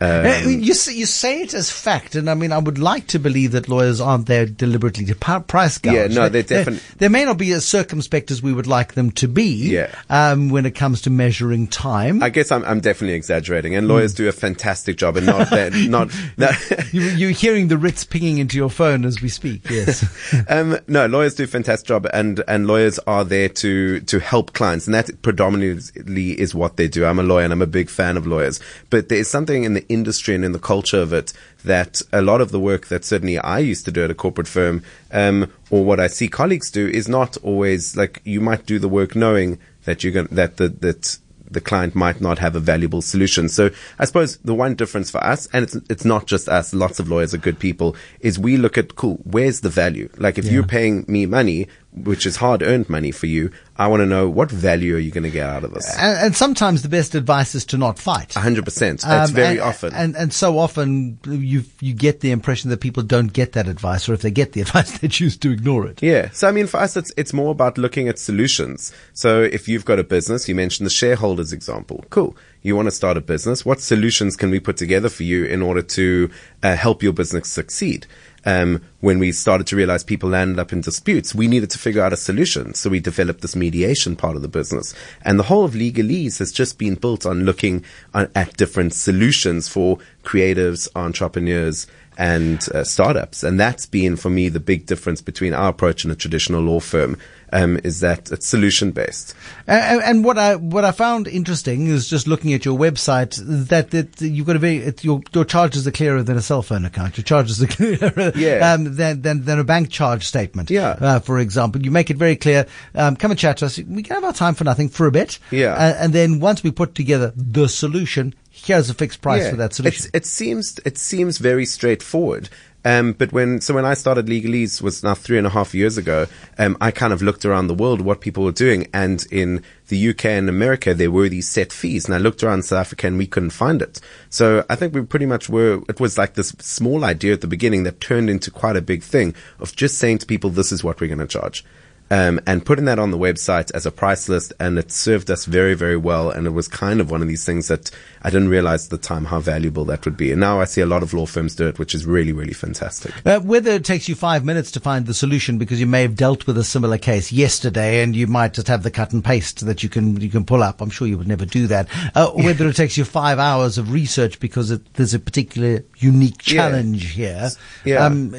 Uh, 0.00 0.44
you, 0.46 0.74
say, 0.74 0.94
you 0.94 1.06
say 1.06 1.42
it 1.42 1.52
as 1.54 1.72
fact, 1.72 2.14
and 2.14 2.30
I 2.30 2.34
mean, 2.34 2.52
I 2.52 2.58
would 2.58 2.78
like 2.78 3.08
to 3.08 3.18
believe 3.18 3.50
that 3.52 3.68
lawyers 3.68 4.00
aren't 4.00 4.26
there 4.26 4.46
deliberately 4.46 5.04
to 5.06 5.14
price 5.16 5.78
gouge. 5.78 5.92
Yeah, 5.92 6.06
no, 6.06 6.28
they, 6.28 6.42
they're 6.42 6.58
definitely. 6.58 6.88
They, 6.98 7.08
may 7.08 7.24
not 7.24 7.36
be 7.36 7.50
as 7.50 7.66
circumspect 7.66 8.30
as 8.30 8.40
we 8.40 8.52
would 8.52 8.68
like 8.68 8.94
them 8.94 9.10
to 9.12 9.26
be. 9.26 9.70
Yeah. 9.70 9.92
Um, 10.08 10.50
when 10.50 10.66
it 10.66 10.76
comes 10.76 11.02
to 11.02 11.10
measuring 11.10 11.66
time, 11.66 12.22
I 12.22 12.30
guess 12.30 12.52
I'm, 12.52 12.64
I'm 12.64 12.78
definitely 12.78 13.16
exaggerating, 13.16 13.74
and 13.74 13.88
lawyers 13.88 14.14
do 14.14 14.28
a 14.28 14.32
fantastic 14.32 14.98
job, 14.98 15.16
and 15.16 15.26
not 15.26 15.50
that, 15.50 15.72
not. 15.88 16.14
No. 16.36 16.50
you, 16.92 17.02
you're 17.02 17.30
hearing 17.30 17.66
the 17.66 17.76
Ritz 17.76 18.04
pinging 18.04 18.38
into 18.38 18.56
your 18.56 18.70
phone 18.70 19.04
as 19.04 19.20
we 19.20 19.28
speak. 19.28 19.68
Yes. 19.68 20.06
um, 20.48 20.78
no, 20.86 21.06
lawyers 21.06 21.34
do 21.34 21.42
a 21.42 21.48
fantastic 21.48 21.88
job, 21.88 22.06
and 22.12 22.40
and 22.46 22.68
lawyers 22.68 23.00
are 23.00 23.24
there 23.24 23.48
to 23.48 23.98
to 23.98 24.20
help 24.20 24.52
clients, 24.52 24.86
and 24.86 24.94
that 24.94 25.22
predominantly 25.22 26.40
is 26.40 26.54
what 26.54 26.76
they 26.76 26.86
do. 26.86 27.04
I'm 27.04 27.18
a 27.18 27.24
lawyer, 27.24 27.42
and 27.42 27.52
I'm 27.52 27.62
a 27.62 27.66
big 27.66 27.90
fan 27.90 28.16
of 28.16 28.28
lawyers, 28.28 28.60
but 28.90 29.08
there 29.08 29.18
is 29.18 29.28
something 29.28 29.64
in 29.64 29.74
the 29.74 29.87
industry 29.88 30.34
and 30.34 30.44
in 30.44 30.52
the 30.52 30.58
culture 30.58 31.00
of 31.00 31.12
it 31.12 31.32
that 31.64 32.02
a 32.12 32.22
lot 32.22 32.40
of 32.40 32.50
the 32.50 32.60
work 32.60 32.86
that 32.88 33.04
certainly 33.04 33.38
I 33.38 33.58
used 33.58 33.84
to 33.86 33.92
do 33.92 34.04
at 34.04 34.10
a 34.10 34.14
corporate 34.14 34.48
firm, 34.48 34.82
um, 35.12 35.50
or 35.70 35.84
what 35.84 36.00
I 36.00 36.06
see 36.06 36.28
colleagues 36.28 36.70
do, 36.70 36.86
is 36.86 37.08
not 37.08 37.36
always 37.38 37.96
like 37.96 38.20
you 38.24 38.40
might 38.40 38.66
do 38.66 38.78
the 38.78 38.88
work 38.88 39.14
knowing 39.16 39.58
that 39.84 40.02
you're 40.04 40.12
going 40.12 40.28
that 40.30 40.56
the, 40.58 40.68
that 40.68 41.18
the 41.50 41.60
client 41.62 41.94
might 41.94 42.20
not 42.20 42.38
have 42.38 42.54
a 42.54 42.60
valuable 42.60 43.00
solution. 43.00 43.48
So 43.48 43.70
I 43.98 44.04
suppose 44.04 44.36
the 44.38 44.54
one 44.54 44.74
difference 44.74 45.10
for 45.10 45.22
us, 45.24 45.48
and 45.52 45.62
it's 45.62 45.76
it's 45.88 46.04
not 46.04 46.26
just 46.26 46.48
us, 46.48 46.74
lots 46.74 47.00
of 47.00 47.08
lawyers 47.08 47.32
are 47.32 47.38
good 47.38 47.58
people, 47.58 47.96
is 48.20 48.38
we 48.38 48.56
look 48.58 48.76
at 48.76 48.96
cool, 48.96 49.18
where's 49.24 49.60
the 49.62 49.70
value? 49.70 50.10
Like 50.18 50.36
if 50.38 50.44
Yeah. 50.44 50.52
you're 50.52 50.66
paying 50.66 51.06
me 51.08 51.24
money, 51.26 51.66
which 52.04 52.26
is 52.26 52.36
hard 52.36 52.62
earned 52.62 52.88
money 52.88 53.10
for 53.10 53.26
you, 53.26 53.50
I 53.76 53.86
want 53.86 54.00
to 54.00 54.06
know 54.06 54.28
what 54.28 54.50
value 54.50 54.96
are 54.96 54.98
you 54.98 55.10
going 55.10 55.24
to 55.24 55.30
get 55.30 55.48
out 55.48 55.64
of 55.64 55.72
this? 55.72 55.96
and, 55.98 56.18
and 56.18 56.36
sometimes 56.36 56.82
the 56.82 56.88
best 56.88 57.14
advice 57.14 57.54
is 57.54 57.64
to 57.66 57.78
not 57.78 57.98
fight. 57.98 58.34
hundred 58.34 58.64
percent. 58.64 59.02
That's 59.02 59.30
Um, 59.30 59.34
very 59.36 59.58
and, 59.58 59.60
often. 59.60 59.94
and 59.94 60.16
and 60.16 60.32
so 60.32 60.58
often 60.58 61.18
you 61.26 61.62
you 61.80 61.94
get 61.94 62.20
the 62.20 62.30
impression 62.30 62.70
that 62.70 62.80
people 62.80 63.02
don't 63.02 63.32
get 63.32 63.52
that 63.52 63.68
advice, 63.68 64.08
or 64.08 64.14
if 64.14 64.22
they 64.22 64.30
get 64.30 64.52
the 64.52 64.60
advice, 64.66 64.98
they 64.98 65.08
choose 65.08 65.36
to 65.38 65.50
ignore 65.50 65.86
it. 65.86 66.02
Yeah. 66.02 66.30
So 66.32 66.48
I 66.48 66.52
mean, 66.52 66.66
for 66.66 66.78
us, 66.78 66.96
it's 66.96 67.12
it's 67.16 67.32
more 67.32 67.50
about 67.50 67.78
looking 67.78 68.08
at 68.08 68.18
solutions. 68.18 68.92
So 69.12 69.42
if 69.42 69.68
you've 69.68 69.84
got 69.84 69.98
a 69.98 70.04
business, 70.04 70.48
you 70.48 70.54
mentioned 70.54 70.86
the 70.86 70.90
shareholders 70.90 71.52
example. 71.52 72.04
Cool. 72.10 72.36
You 72.62 72.74
want 72.74 72.86
to 72.86 72.90
start 72.92 73.16
a 73.16 73.20
business. 73.20 73.64
What 73.64 73.80
solutions 73.80 74.36
can 74.36 74.50
we 74.50 74.58
put 74.60 74.76
together 74.76 75.08
for 75.08 75.22
you 75.22 75.44
in 75.44 75.62
order 75.62 75.80
to 75.82 76.28
uh, 76.62 76.74
help 76.74 77.02
your 77.02 77.12
business 77.12 77.48
succeed? 77.48 78.06
Um, 78.48 78.80
when 79.00 79.18
we 79.18 79.30
started 79.32 79.66
to 79.66 79.76
realize 79.76 80.02
people 80.02 80.30
landed 80.30 80.58
up 80.58 80.72
in 80.72 80.80
disputes, 80.80 81.34
we 81.34 81.48
needed 81.48 81.68
to 81.68 81.78
figure 81.78 82.02
out 82.02 82.14
a 82.14 82.16
solution. 82.16 82.72
So 82.72 82.88
we 82.88 82.98
developed 82.98 83.42
this 83.42 83.54
mediation 83.54 84.16
part 84.16 84.36
of 84.36 84.42
the 84.42 84.48
business. 84.48 84.94
And 85.22 85.38
the 85.38 85.42
whole 85.42 85.66
of 85.66 85.74
Legalese 85.74 86.38
has 86.38 86.50
just 86.50 86.78
been 86.78 86.94
built 86.94 87.26
on 87.26 87.44
looking 87.44 87.84
at 88.14 88.56
different 88.56 88.94
solutions 88.94 89.68
for 89.68 89.98
creatives, 90.24 90.88
entrepreneurs, 90.96 91.86
and 92.18 92.60
uh, 92.74 92.84
startups. 92.84 93.42
And 93.42 93.58
that's 93.58 93.86
been 93.86 94.16
for 94.16 94.28
me 94.28 94.48
the 94.50 94.60
big 94.60 94.84
difference 94.86 95.22
between 95.22 95.54
our 95.54 95.70
approach 95.70 96.04
and 96.04 96.12
a 96.12 96.16
traditional 96.16 96.60
law 96.60 96.80
firm. 96.80 97.16
Um, 97.50 97.78
is 97.82 98.00
that 98.00 98.30
it's 98.30 98.46
solution 98.46 98.90
based. 98.90 99.34
And, 99.66 100.02
and 100.02 100.22
what 100.22 100.36
I 100.36 100.56
what 100.56 100.84
I 100.84 100.90
found 100.92 101.26
interesting 101.26 101.86
is 101.86 102.06
just 102.06 102.26
looking 102.26 102.52
at 102.52 102.66
your 102.66 102.78
website 102.78 103.40
that 103.68 103.90
that 103.92 104.20
you've 104.20 104.46
got 104.46 104.56
a 104.56 104.58
very 104.58 104.76
it, 104.76 105.02
your 105.02 105.22
your 105.32 105.46
charges 105.46 105.86
are 105.88 105.90
clearer 105.90 106.22
than 106.22 106.36
a 106.36 106.42
cell 106.42 106.60
phone 106.60 106.84
account. 106.84 107.16
Your 107.16 107.24
charges 107.24 107.62
are 107.62 107.66
clearer 107.78 108.32
Yeah. 108.36 108.74
um, 108.74 108.96
than, 108.96 109.22
than 109.22 109.44
than 109.46 109.58
a 109.58 109.64
bank 109.64 109.88
charge 109.88 110.26
statement. 110.26 110.68
Yeah. 110.68 110.90
Uh, 111.00 111.20
for 111.20 111.38
example, 111.38 111.80
you 111.80 111.90
make 111.90 112.10
it 112.10 112.18
very 112.18 112.36
clear. 112.36 112.66
Um, 112.94 113.16
come 113.16 113.30
and 113.30 113.40
chat 113.40 113.56
to 113.58 113.64
us. 113.64 113.78
We 113.78 114.02
can 114.02 114.16
have 114.16 114.24
our 114.24 114.34
time 114.34 114.52
for 114.54 114.64
nothing 114.64 114.90
for 114.90 115.06
a 115.06 115.10
bit. 115.10 115.38
Yeah. 115.50 115.72
Uh, 115.72 115.94
and 116.00 116.12
then 116.12 116.40
once 116.40 116.62
we 116.62 116.70
put 116.70 116.94
together 116.94 117.32
the 117.34 117.66
solution, 117.70 118.34
here's 118.64 118.90
a 118.90 118.94
fixed 118.94 119.22
price 119.22 119.48
for 119.48 119.56
that 119.56 119.74
solution. 119.74 120.06
It's, 120.06 120.14
it 120.14 120.26
seems 120.26 120.78
it 120.84 120.98
seems 120.98 121.38
very 121.38 121.64
straightforward. 121.64 122.48
Um, 122.84 123.12
but 123.12 123.32
when 123.32 123.60
so 123.60 123.74
when 123.74 123.84
I 123.84 123.94
started 123.94 124.26
Legalese 124.26 124.80
was 124.80 125.02
now 125.02 125.14
three 125.14 125.36
and 125.36 125.46
a 125.46 125.50
half 125.50 125.74
years 125.74 125.98
ago, 125.98 126.26
um, 126.58 126.76
I 126.80 126.90
kind 126.90 127.12
of 127.12 127.20
looked 127.20 127.44
around 127.44 127.66
the 127.66 127.74
world 127.74 128.00
what 128.00 128.20
people 128.20 128.44
were 128.44 128.52
doing, 128.52 128.86
and 128.94 129.26
in 129.32 129.62
the 129.88 130.10
UK 130.10 130.26
and 130.26 130.48
America 130.48 130.94
there 130.94 131.10
were 131.10 131.28
these 131.28 131.48
set 131.48 131.72
fees, 131.72 132.06
and 132.06 132.14
I 132.14 132.18
looked 132.18 132.42
around 132.42 132.64
South 132.64 132.80
Africa 132.80 133.08
and 133.08 133.18
we 133.18 133.26
couldn't 133.26 133.50
find 133.50 133.82
it. 133.82 134.00
So 134.30 134.64
I 134.70 134.76
think 134.76 134.94
we 134.94 135.02
pretty 135.02 135.26
much 135.26 135.48
were. 135.48 135.82
It 135.88 135.98
was 135.98 136.16
like 136.16 136.34
this 136.34 136.50
small 136.60 137.04
idea 137.04 137.32
at 137.32 137.40
the 137.40 137.46
beginning 137.46 137.82
that 137.82 138.00
turned 138.00 138.30
into 138.30 138.50
quite 138.50 138.76
a 138.76 138.82
big 138.82 139.02
thing 139.02 139.34
of 139.58 139.74
just 139.74 139.98
saying 139.98 140.18
to 140.18 140.26
people, 140.26 140.50
"This 140.50 140.70
is 140.70 140.84
what 140.84 141.00
we're 141.00 141.08
going 141.08 141.18
to 141.18 141.26
charge." 141.26 141.64
Um, 142.10 142.40
and 142.46 142.64
putting 142.64 142.86
that 142.86 142.98
on 142.98 143.10
the 143.10 143.18
website 143.18 143.70
as 143.74 143.86
a 143.86 143.90
price 143.90 144.28
list, 144.28 144.52
and 144.58 144.78
it 144.78 144.90
served 144.90 145.30
us 145.30 145.44
very, 145.44 145.74
very 145.74 145.96
well. 145.96 146.30
And 146.30 146.46
it 146.46 146.50
was 146.50 146.68
kind 146.68 147.00
of 147.00 147.10
one 147.10 147.22
of 147.22 147.28
these 147.28 147.44
things 147.44 147.68
that 147.68 147.90
I 148.22 148.30
didn't 148.30 148.48
realize 148.48 148.84
at 148.86 148.90
the 148.90 148.98
time 148.98 149.26
how 149.26 149.40
valuable 149.40 149.84
that 149.86 150.04
would 150.04 150.16
be. 150.16 150.30
And 150.32 150.40
now 150.40 150.60
I 150.60 150.64
see 150.64 150.80
a 150.80 150.86
lot 150.86 151.02
of 151.02 151.12
law 151.14 151.26
firms 151.26 151.54
do 151.54 151.68
it, 151.68 151.78
which 151.78 151.94
is 151.94 152.06
really, 152.06 152.32
really 152.32 152.52
fantastic. 152.54 153.12
Uh, 153.26 153.40
whether 153.40 153.70
it 153.72 153.84
takes 153.84 154.08
you 154.08 154.14
five 154.14 154.44
minutes 154.44 154.70
to 154.72 154.80
find 154.80 155.06
the 155.06 155.14
solution 155.14 155.58
because 155.58 155.80
you 155.80 155.86
may 155.86 156.02
have 156.02 156.16
dealt 156.16 156.46
with 156.46 156.56
a 156.58 156.64
similar 156.64 156.98
case 156.98 157.30
yesterday 157.30 158.02
and 158.02 158.16
you 158.16 158.26
might 158.26 158.54
just 158.54 158.68
have 158.68 158.82
the 158.82 158.90
cut 158.90 159.12
and 159.12 159.24
paste 159.24 159.64
that 159.66 159.82
you 159.82 159.88
can 159.88 160.20
you 160.20 160.28
can 160.30 160.44
pull 160.44 160.62
up. 160.62 160.80
I'm 160.80 160.90
sure 160.90 161.06
you 161.06 161.18
would 161.18 161.28
never 161.28 161.44
do 161.44 161.66
that. 161.68 161.88
Uh, 162.14 162.30
whether 162.30 162.66
it 162.68 162.76
takes 162.76 162.96
you 162.96 163.04
five 163.04 163.38
hours 163.38 163.78
of 163.78 163.92
research 163.92 164.40
because 164.40 164.70
it, 164.70 164.94
there's 164.94 165.14
a 165.14 165.18
particular 165.18 165.84
unique 165.98 166.46
Yeah. 166.46 166.54
challenge 166.54 167.12
here. 167.12 167.50
Yeah. 167.84 168.04
Um, 168.04 168.34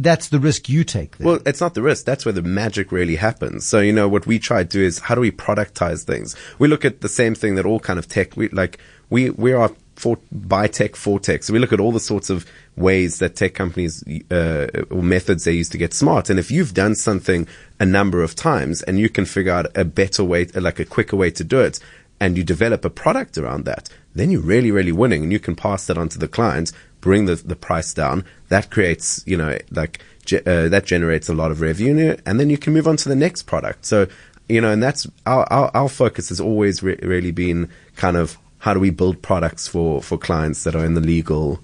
that's 0.00 0.28
the 0.28 0.38
risk 0.40 0.68
you 0.68 0.84
take. 0.84 1.18
There. 1.18 1.26
Well, 1.26 1.40
it's 1.46 1.60
not 1.60 1.74
the 1.74 1.82
risk. 1.82 2.04
That's 2.04 2.24
where 2.24 2.32
the 2.32 2.42
magic 2.42 2.90
really 2.92 3.11
happens. 3.16 3.66
So, 3.66 3.80
you 3.80 3.92
know, 3.92 4.08
what 4.08 4.26
we 4.26 4.38
try 4.38 4.62
to 4.62 4.68
do 4.68 4.82
is 4.82 4.98
how 4.98 5.14
do 5.14 5.20
we 5.20 5.30
productize 5.30 6.04
things? 6.04 6.36
We 6.58 6.68
look 6.68 6.84
at 6.84 7.00
the 7.00 7.08
same 7.08 7.34
thing 7.34 7.54
that 7.56 7.66
all 7.66 7.80
kind 7.80 7.98
of 7.98 8.08
tech, 8.08 8.36
we 8.36 8.48
like, 8.48 8.78
we, 9.10 9.30
we 9.30 9.52
are 9.52 9.70
for, 9.96 10.18
by 10.30 10.66
tech, 10.66 10.96
for 10.96 11.20
tech. 11.20 11.42
So 11.42 11.52
we 11.52 11.58
look 11.58 11.72
at 11.72 11.80
all 11.80 11.92
the 11.92 12.00
sorts 12.00 12.30
of 12.30 12.46
ways 12.76 13.18
that 13.18 13.36
tech 13.36 13.54
companies, 13.54 14.02
uh, 14.30 14.66
or 14.90 15.02
methods 15.02 15.44
they 15.44 15.52
use 15.52 15.68
to 15.70 15.78
get 15.78 15.94
smart. 15.94 16.30
And 16.30 16.38
if 16.38 16.50
you've 16.50 16.74
done 16.74 16.94
something 16.94 17.46
a 17.78 17.86
number 17.86 18.22
of 18.22 18.34
times 18.34 18.82
and 18.82 18.98
you 18.98 19.08
can 19.08 19.24
figure 19.24 19.52
out 19.52 19.66
a 19.76 19.84
better 19.84 20.24
way, 20.24 20.46
like 20.46 20.80
a 20.80 20.84
quicker 20.84 21.16
way 21.16 21.30
to 21.30 21.44
do 21.44 21.60
it, 21.60 21.78
and 22.20 22.36
you 22.36 22.44
develop 22.44 22.84
a 22.84 22.90
product 22.90 23.36
around 23.36 23.64
that, 23.64 23.88
then 24.14 24.30
you're 24.30 24.40
really, 24.40 24.70
really 24.70 24.92
winning 24.92 25.24
and 25.24 25.32
you 25.32 25.40
can 25.40 25.56
pass 25.56 25.86
that 25.86 25.98
on 25.98 26.08
to 26.08 26.18
the 26.18 26.28
client, 26.28 26.72
bring 27.02 27.26
the, 27.26 27.34
the 27.34 27.56
price 27.56 27.92
down. 27.92 28.24
That 28.48 28.70
creates, 28.70 29.22
you 29.26 29.36
know, 29.36 29.58
like, 29.70 30.00
uh, 30.32 30.68
that 30.68 30.86
generates 30.86 31.28
a 31.28 31.34
lot 31.34 31.50
of 31.50 31.60
revenue 31.60 32.16
and 32.24 32.40
then 32.40 32.48
you 32.48 32.56
can 32.56 32.72
move 32.72 32.88
on 32.88 32.96
to 32.96 33.08
the 33.08 33.16
next 33.16 33.42
product. 33.42 33.84
So, 33.84 34.06
you 34.48 34.60
know, 34.60 34.70
and 34.70 34.82
that's 34.82 35.06
our, 35.26 35.44
our, 35.52 35.70
our 35.74 35.88
focus 35.88 36.30
has 36.30 36.40
always 36.40 36.82
re- 36.82 36.98
really 37.02 37.32
been 37.32 37.68
kind 37.96 38.16
of 38.16 38.38
how 38.58 38.72
do 38.72 38.80
we 38.80 38.90
build 38.90 39.20
products 39.20 39.68
for, 39.68 40.00
for 40.00 40.16
clients 40.16 40.64
that 40.64 40.74
are 40.74 40.84
in 40.84 40.94
the 40.94 41.00
legal. 41.00 41.60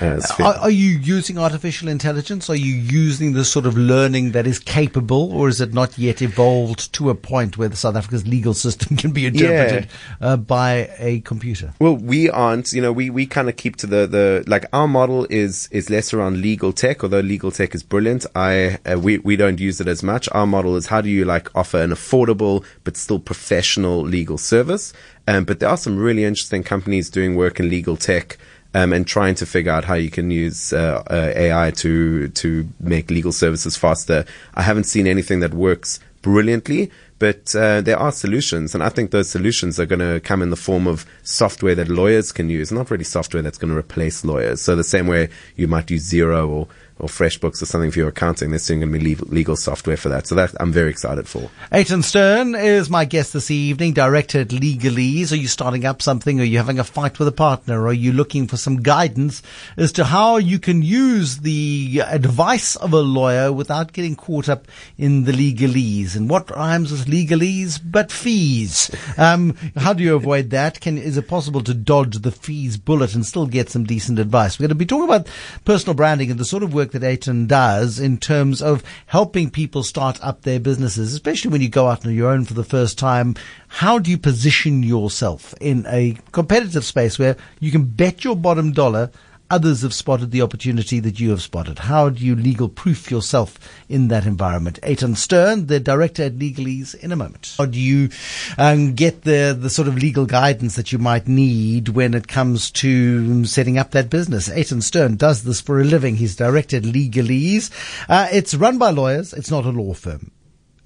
Are, 0.00 0.54
are 0.54 0.70
you 0.70 0.98
using 0.98 1.38
artificial 1.38 1.88
intelligence? 1.88 2.48
Are 2.48 2.56
you 2.56 2.74
using 2.74 3.32
the 3.32 3.44
sort 3.44 3.66
of 3.66 3.76
learning 3.76 4.32
that 4.32 4.46
is 4.46 4.58
capable, 4.58 5.32
or 5.32 5.48
is 5.48 5.60
it 5.60 5.74
not 5.74 5.98
yet 5.98 6.22
evolved 6.22 6.92
to 6.94 7.10
a 7.10 7.14
point 7.14 7.58
where 7.58 7.68
the 7.68 7.76
South 7.76 7.96
Africa's 7.96 8.26
legal 8.26 8.54
system 8.64 8.96
can 8.96 9.12
be 9.12 9.26
interpreted 9.26 9.88
uh, 10.20 10.36
by 10.36 10.90
a 10.98 11.20
computer? 11.20 11.72
Well, 11.80 11.96
we 11.96 12.30
aren't. 12.30 12.72
You 12.72 12.82
know, 12.82 12.92
we, 12.92 13.10
we 13.10 13.26
kind 13.26 13.48
of 13.48 13.56
keep 13.56 13.76
to 13.76 13.86
the, 13.86 14.06
the 14.06 14.44
like 14.46 14.64
our 14.72 14.88
model 14.88 15.26
is 15.30 15.68
is 15.70 15.90
less 15.90 16.12
around 16.12 16.40
legal 16.40 16.72
tech. 16.72 17.02
Although 17.02 17.20
legal 17.20 17.50
tech 17.50 17.74
is 17.74 17.82
brilliant, 17.82 18.26
I 18.34 18.78
uh, 18.86 18.98
we 18.98 19.18
we 19.18 19.36
don't 19.36 19.60
use 19.60 19.80
it 19.80 19.88
as 19.88 20.02
much. 20.02 20.28
Our 20.32 20.46
model 20.46 20.76
is 20.76 20.86
how 20.86 21.00
do 21.00 21.10
you 21.10 21.24
like 21.24 21.54
offer 21.54 21.78
an 21.78 21.90
affordable 21.90 22.64
but 22.84 22.96
still 22.96 23.18
professional 23.18 24.02
legal 24.02 24.38
service. 24.38 24.92
Um, 25.28 25.44
but 25.44 25.60
there 25.60 25.68
are 25.68 25.76
some 25.76 25.98
really 25.98 26.24
interesting 26.24 26.62
companies 26.62 27.08
doing 27.08 27.36
work 27.36 27.60
in 27.60 27.68
legal 27.68 27.96
tech. 27.96 28.38
Um, 28.74 28.94
and 28.94 29.06
trying 29.06 29.34
to 29.34 29.44
figure 29.44 29.70
out 29.70 29.84
how 29.84 29.96
you 29.96 30.08
can 30.08 30.30
use 30.30 30.72
uh, 30.72 31.02
uh, 31.10 31.32
AI 31.36 31.72
to 31.72 32.28
to 32.28 32.66
make 32.80 33.10
legal 33.10 33.30
services 33.30 33.76
faster. 33.76 34.24
I 34.54 34.62
haven't 34.62 34.84
seen 34.84 35.06
anything 35.06 35.40
that 35.40 35.52
works 35.52 36.00
brilliantly, 36.22 36.90
but 37.18 37.54
uh, 37.54 37.82
there 37.82 37.98
are 37.98 38.10
solutions, 38.10 38.74
and 38.74 38.82
I 38.82 38.88
think 38.88 39.10
those 39.10 39.28
solutions 39.28 39.78
are 39.78 39.86
going 39.86 40.00
to 40.00 40.20
come 40.20 40.40
in 40.40 40.50
the 40.50 40.56
form 40.56 40.86
of 40.86 41.04
software 41.22 41.74
that 41.74 41.88
lawyers 41.88 42.32
can 42.32 42.48
use, 42.48 42.72
not 42.72 42.90
really 42.90 43.04
software 43.04 43.42
that's 43.42 43.58
going 43.58 43.72
to 43.72 43.78
replace 43.78 44.24
lawyers. 44.24 44.60
So 44.60 44.74
the 44.74 44.84
same 44.84 45.06
way 45.06 45.28
you 45.54 45.68
might 45.68 45.90
use 45.90 46.10
Xero 46.10 46.48
or 46.48 46.68
or 46.98 47.08
FreshBooks 47.08 47.62
or 47.62 47.66
something 47.66 47.90
for 47.90 47.98
your 47.98 48.08
accounting, 48.08 48.50
there's 48.50 48.62
soon 48.62 48.80
going 48.80 48.92
to 48.92 48.98
be 48.98 49.14
legal, 49.26 49.56
software 49.56 49.96
for 49.96 50.08
that. 50.08 50.26
So 50.26 50.34
that 50.34 50.54
I'm 50.60 50.72
very 50.72 50.90
excited 50.90 51.26
for. 51.26 51.50
Eitan 51.72 52.04
Stern 52.04 52.54
is 52.54 52.90
my 52.90 53.04
guest 53.04 53.32
this 53.32 53.50
evening, 53.50 53.92
director 53.92 54.40
at 54.40 54.48
Legalese. 54.48 55.32
Are 55.32 55.36
you 55.36 55.48
starting 55.48 55.84
up 55.84 56.02
something? 56.02 56.40
Are 56.40 56.44
you 56.44 56.58
having 56.58 56.78
a 56.78 56.84
fight 56.84 57.18
with 57.18 57.28
a 57.28 57.32
partner? 57.32 57.86
Are 57.86 57.92
you 57.92 58.12
looking 58.12 58.46
for 58.46 58.56
some 58.56 58.82
guidance 58.82 59.42
as 59.76 59.92
to 59.92 60.04
how 60.04 60.36
you 60.36 60.58
can 60.58 60.82
use 60.82 61.38
the 61.38 62.02
advice 62.06 62.76
of 62.76 62.92
a 62.92 63.00
lawyer 63.00 63.52
without 63.52 63.92
getting 63.92 64.16
caught 64.16 64.48
up 64.48 64.66
in 64.98 65.24
the 65.24 65.32
legalese? 65.32 66.16
And 66.16 66.28
what 66.28 66.50
rhymes 66.50 66.92
with 66.92 67.06
legalese 67.06 67.80
but 67.84 68.12
fees? 68.12 68.90
Um, 69.16 69.56
how 69.76 69.92
do 69.92 70.02
you 70.02 70.14
avoid 70.14 70.50
that? 70.50 70.80
Can, 70.80 70.98
is 70.98 71.16
it 71.16 71.28
possible 71.28 71.62
to 71.62 71.74
dodge 71.74 72.18
the 72.18 72.32
fees 72.32 72.76
bullet 72.76 73.14
and 73.14 73.24
still 73.24 73.46
get 73.46 73.70
some 73.70 73.84
decent 73.84 74.18
advice? 74.18 74.58
We're 74.58 74.64
going 74.64 74.70
to 74.70 74.74
be 74.76 74.86
talking 74.86 75.08
about 75.08 75.28
personal 75.64 75.94
branding 75.94 76.30
and 76.30 76.38
the 76.38 76.44
sort 76.44 76.62
of 76.62 76.74
work 76.74 76.81
work 76.82 76.90
that 76.90 77.02
Eitan 77.02 77.46
does 77.46 78.00
in 78.00 78.18
terms 78.18 78.60
of 78.60 78.82
helping 79.06 79.50
people 79.50 79.84
start 79.84 80.18
up 80.20 80.42
their 80.42 80.58
businesses, 80.58 81.12
especially 81.12 81.52
when 81.52 81.60
you 81.60 81.68
go 81.68 81.86
out 81.86 82.04
on 82.04 82.12
your 82.12 82.28
own 82.28 82.44
for 82.44 82.54
the 82.54 82.64
first 82.64 82.98
time. 82.98 83.36
How 83.68 84.00
do 84.00 84.10
you 84.10 84.18
position 84.18 84.82
yourself 84.82 85.54
in 85.60 85.86
a 85.86 86.18
competitive 86.32 86.84
space 86.84 87.20
where 87.20 87.36
you 87.60 87.70
can 87.70 87.84
bet 87.84 88.24
your 88.24 88.34
bottom 88.34 88.72
dollar 88.72 89.12
others 89.52 89.82
have 89.82 89.92
spotted 89.92 90.30
the 90.30 90.40
opportunity 90.40 90.98
that 90.98 91.20
you 91.20 91.28
have 91.28 91.42
spotted? 91.42 91.78
How 91.78 92.08
do 92.08 92.24
you 92.24 92.34
legal 92.34 92.70
proof 92.70 93.10
yourself 93.10 93.58
in 93.86 94.08
that 94.08 94.24
environment? 94.24 94.80
Eitan 94.82 95.14
Stern, 95.14 95.66
the 95.66 95.78
director 95.78 96.24
at 96.24 96.36
Legalese, 96.36 96.94
in 96.94 97.12
a 97.12 97.16
moment. 97.16 97.54
How 97.58 97.66
do 97.66 97.78
you 97.78 98.08
um, 98.56 98.94
get 98.94 99.22
the, 99.22 99.56
the 99.56 99.68
sort 99.68 99.88
of 99.88 99.96
legal 99.96 100.24
guidance 100.24 100.74
that 100.76 100.90
you 100.90 100.98
might 100.98 101.28
need 101.28 101.90
when 101.90 102.14
it 102.14 102.28
comes 102.28 102.70
to 102.72 103.44
setting 103.44 103.76
up 103.76 103.90
that 103.90 104.08
business? 104.08 104.48
Eitan 104.48 104.82
Stern 104.82 105.16
does 105.16 105.44
this 105.44 105.60
for 105.60 105.80
a 105.80 105.84
living. 105.84 106.16
He's 106.16 106.34
directed 106.34 106.84
Legalese. 106.84 107.70
Uh, 108.08 108.28
it's 108.32 108.54
run 108.54 108.78
by 108.78 108.88
lawyers. 108.88 109.34
It's 109.34 109.50
not 109.50 109.66
a 109.66 109.70
law 109.70 109.92
firm. 109.92 110.30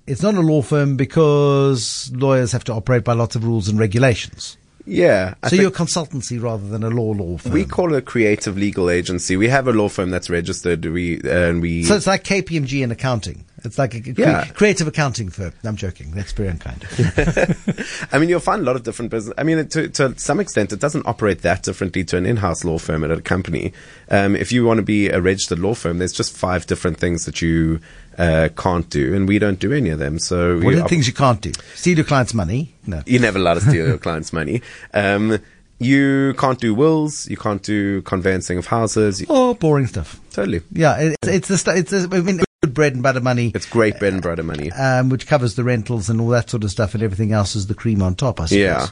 It's 0.08 0.22
not 0.22 0.34
a 0.34 0.40
law 0.40 0.62
firm 0.62 0.96
because 0.96 2.10
lawyers 2.12 2.50
have 2.50 2.64
to 2.64 2.74
operate 2.74 3.04
by 3.04 3.12
lots 3.12 3.36
of 3.36 3.44
rules 3.44 3.68
and 3.68 3.78
regulations. 3.78 4.56
Yeah. 4.86 5.34
I 5.42 5.48
so 5.48 5.56
you're 5.56 5.68
a 5.68 5.72
consultancy 5.72 6.40
rather 6.40 6.66
than 6.66 6.82
a 6.82 6.88
law 6.90 7.12
law 7.12 7.36
firm. 7.36 7.52
we 7.52 7.64
call 7.64 7.92
it 7.92 7.98
a 7.98 8.02
creative 8.02 8.56
legal 8.56 8.88
agency. 8.88 9.36
We 9.36 9.48
have 9.48 9.68
a 9.68 9.72
law 9.72 9.88
firm 9.88 10.10
that's 10.10 10.30
registered. 10.30 10.84
We 10.84 11.20
uh, 11.22 11.28
and 11.28 11.60
we. 11.60 11.82
so 11.82 11.96
it's 11.96 12.06
like 12.06 12.24
KPMG 12.24 12.82
in 12.82 12.90
accounting. 12.90 13.44
It's 13.66 13.78
like 13.78 13.94
a 13.94 14.00
cre- 14.00 14.12
Yeah. 14.16 14.46
creative 14.46 14.86
accounting 14.86 15.28
firm. 15.28 15.52
I'm 15.64 15.76
joking. 15.76 16.12
That's 16.12 16.32
very 16.32 16.48
unkind. 16.48 16.84
I 18.12 18.18
mean, 18.18 18.28
you'll 18.28 18.40
find 18.40 18.62
a 18.62 18.64
lot 18.64 18.76
of 18.76 18.82
different 18.82 19.10
business. 19.10 19.34
I 19.36 19.42
mean, 19.42 19.66
to, 19.68 19.88
to 19.88 20.18
some 20.18 20.40
extent, 20.40 20.72
it 20.72 20.80
doesn't 20.80 21.06
operate 21.06 21.42
that 21.42 21.62
differently 21.62 22.04
to 22.04 22.16
an 22.16 22.26
in-house 22.26 22.64
law 22.64 22.78
firm 22.78 23.04
at 23.04 23.10
a 23.10 23.20
company. 23.20 23.72
Um, 24.10 24.34
if 24.36 24.52
you 24.52 24.64
want 24.64 24.78
to 24.78 24.82
be 24.82 25.08
a 25.08 25.20
registered 25.20 25.58
law 25.58 25.74
firm, 25.74 25.98
there's 25.98 26.12
just 26.12 26.34
five 26.36 26.66
different 26.66 26.98
things 26.98 27.24
that 27.26 27.42
you 27.42 27.80
uh, 28.18 28.48
can't 28.56 28.88
do, 28.88 29.14
and 29.14 29.28
we 29.28 29.38
don't 29.38 29.58
do 29.58 29.72
any 29.72 29.90
of 29.90 29.98
them. 29.98 30.18
So 30.18 30.58
what 30.60 30.72
are 30.72 30.76
the 30.76 30.82
op- 30.84 30.88
things 30.90 31.06
you 31.06 31.12
can't 31.12 31.40
do? 31.40 31.52
Steal 31.74 31.96
your 31.98 32.06
client's 32.06 32.32
money? 32.34 32.74
No. 32.86 33.02
you 33.06 33.18
never 33.18 33.38
let 33.38 33.54
to 33.54 33.60
steal 33.60 33.86
your 33.88 33.98
client's 33.98 34.32
money. 34.32 34.62
Um, 34.94 35.38
you 35.78 36.32
can't 36.38 36.58
do 36.58 36.74
wills. 36.74 37.28
You 37.28 37.36
can't 37.36 37.62
do 37.62 38.00
conveyancing 38.02 38.56
of 38.56 38.66
houses. 38.66 39.22
Oh, 39.28 39.52
boring 39.52 39.86
stuff. 39.86 40.18
totally. 40.32 40.62
Yeah, 40.72 40.96
it's 40.98 41.28
it's 41.28 41.48
the 41.48 41.58
stu- 41.58 41.72
it's 41.72 41.90
the, 41.90 42.08
I 42.16 42.20
mean 42.20 42.40
good 42.62 42.74
bread 42.74 42.94
and 42.94 43.02
butter 43.02 43.20
money, 43.20 43.52
It's 43.54 43.66
great 43.66 43.98
bread 43.98 44.12
and 44.14 44.22
butter 44.22 44.42
money. 44.42 44.72
um, 44.72 45.08
which 45.08 45.26
covers 45.26 45.54
the 45.54 45.64
rentals 45.64 46.08
and 46.08 46.20
all 46.20 46.28
that 46.28 46.50
sort 46.50 46.64
of 46.64 46.70
stuff, 46.70 46.94
and 46.94 47.02
everything 47.02 47.32
else 47.32 47.54
is 47.56 47.66
the 47.66 47.74
cream 47.74 48.02
on 48.02 48.14
top. 48.14 48.40
I 48.40 48.46
suppose. 48.46 48.58
Yeah. 48.58 48.86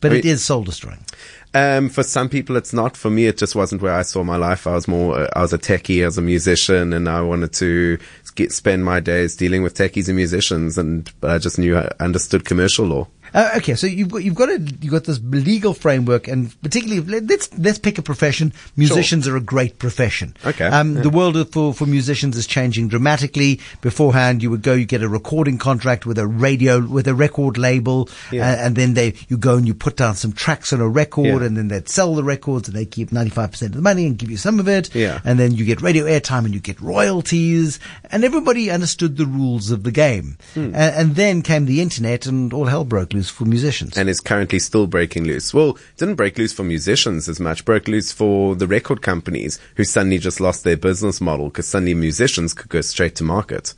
But 0.00 0.12
I 0.12 0.14
mean- 0.16 0.26
is 0.26 0.44
soul 0.44 0.62
destroying. 0.62 1.04
Um, 1.54 1.88
for 1.88 2.02
some 2.02 2.28
people, 2.28 2.56
it's 2.56 2.72
not. 2.72 2.96
For 2.96 3.10
me, 3.10 3.26
it 3.26 3.38
just 3.38 3.56
wasn't 3.56 3.82
where 3.82 3.94
I 3.94 4.02
saw 4.02 4.22
my 4.22 4.36
life. 4.36 4.66
I 4.66 4.74
was 4.74 4.86
more, 4.86 5.18
uh, 5.18 5.28
I 5.34 5.40
was 5.40 5.52
a 5.52 5.58
techie, 5.58 6.02
I 6.02 6.06
was 6.06 6.18
a 6.18 6.22
musician, 6.22 6.92
and 6.92 7.08
I 7.08 7.20
wanted 7.22 7.52
to 7.54 7.98
get, 8.36 8.52
spend 8.52 8.84
my 8.84 9.00
days 9.00 9.34
dealing 9.34 9.62
with 9.62 9.74
techies 9.74 10.06
and 10.08 10.16
musicians, 10.16 10.78
and 10.78 11.10
but 11.20 11.30
I 11.30 11.38
just 11.38 11.58
knew 11.58 11.76
I 11.76 11.90
understood 12.00 12.44
commercial 12.44 12.84
law. 12.86 13.08
Uh, 13.34 13.50
okay, 13.56 13.74
so 13.74 13.86
you've 13.86 14.08
got 14.10 14.18
you've 14.24 14.34
got 14.34 14.48
a, 14.48 14.58
you've 14.80 14.90
got 14.92 15.04
this 15.04 15.20
legal 15.22 15.74
framework, 15.74 16.28
and 16.28 16.60
particularly 16.62 17.00
let- 17.02 17.26
let's 17.26 17.56
let's 17.58 17.78
pick 17.78 17.98
a 17.98 18.02
profession. 18.02 18.52
Musicians 18.76 19.26
are 19.28 19.36
a 19.36 19.40
great 19.40 19.78
profession. 19.78 20.34
Okay, 20.44 20.64
um, 20.66 20.96
yeah. 20.96 21.02
the 21.02 21.10
world 21.10 21.36
for 21.52 21.72
for 21.74 21.86
musicians 21.86 22.36
is 22.36 22.46
changing 22.46 22.88
dramatically. 22.88 23.60
Beforehand, 23.80 24.42
you 24.42 24.50
would 24.50 24.62
go, 24.62 24.74
you 24.74 24.86
get 24.86 25.02
a 25.02 25.08
recording 25.08 25.58
contract 25.58 26.06
with 26.06 26.18
a 26.18 26.26
radio 26.26 26.80
with 26.80 27.06
a 27.08 27.14
record 27.14 27.58
label, 27.58 28.08
Yeah. 28.30 28.48
uh, 28.50 28.56
and 28.66 28.76
then 28.76 28.94
they 28.94 29.14
you 29.28 29.36
go 29.36 29.56
and 29.56 29.66
you 29.66 29.74
put 29.74 29.96
down 29.96 30.14
some 30.14 30.32
tracks 30.32 30.72
on 30.72 30.80
a 30.80 30.88
record, 30.88 31.40
Yeah. 31.40 31.46
and 31.46 31.56
then 31.56 31.68
they'd 31.68 31.88
sell 31.88 32.14
the 32.14 32.24
records, 32.24 32.68
and 32.68 32.76
they 32.76 32.84
keep 32.86 33.12
ninety 33.12 33.30
five 33.30 33.50
percent 33.50 33.70
of 33.72 33.76
the 33.76 33.82
money 33.82 34.06
and 34.06 34.16
give 34.18 34.30
you 34.30 34.36
some 34.36 34.58
of 34.60 34.68
it. 34.68 34.94
Yeah. 34.94 35.20
and 35.24 35.38
then 35.38 35.52
you 35.52 35.64
get 35.64 35.82
radio 35.82 36.04
airtime 36.04 36.44
and 36.44 36.54
you 36.54 36.60
get 36.60 36.80
royalties, 36.80 37.78
and 38.10 38.24
everybody 38.24 38.70
understood 38.70 39.16
the 39.16 39.26
rules 39.26 39.70
of 39.70 39.82
the 39.82 39.90
game. 39.90 40.36
A- 40.56 40.60
and 40.98 41.16
then 41.16 41.42
came 41.42 41.64
the 41.66 41.80
internet, 41.80 42.26
and 42.26 42.52
all 42.52 42.66
hell 42.66 42.84
broke 42.84 43.12
loose 43.12 43.17
for 43.26 43.44
musicians. 43.44 43.96
and 43.96 44.08
is 44.08 44.20
currently 44.20 44.58
still 44.58 44.86
breaking 44.86 45.24
loose. 45.24 45.54
Well, 45.54 45.70
it 45.70 45.96
didn't 45.96 46.16
break 46.16 46.38
loose 46.38 46.52
for 46.52 46.64
musicians 46.64 47.28
as 47.28 47.40
much, 47.40 47.64
broke 47.64 47.88
loose 47.88 48.12
for 48.12 48.54
the 48.54 48.66
record 48.66 49.02
companies 49.02 49.58
who 49.76 49.84
suddenly 49.84 50.18
just 50.18 50.40
lost 50.40 50.64
their 50.64 50.76
business 50.76 51.20
model 51.20 51.48
because 51.48 51.66
suddenly 51.66 51.94
musicians 51.94 52.54
could 52.54 52.68
go 52.68 52.80
straight 52.80 53.14
to 53.16 53.24
market. 53.24 53.74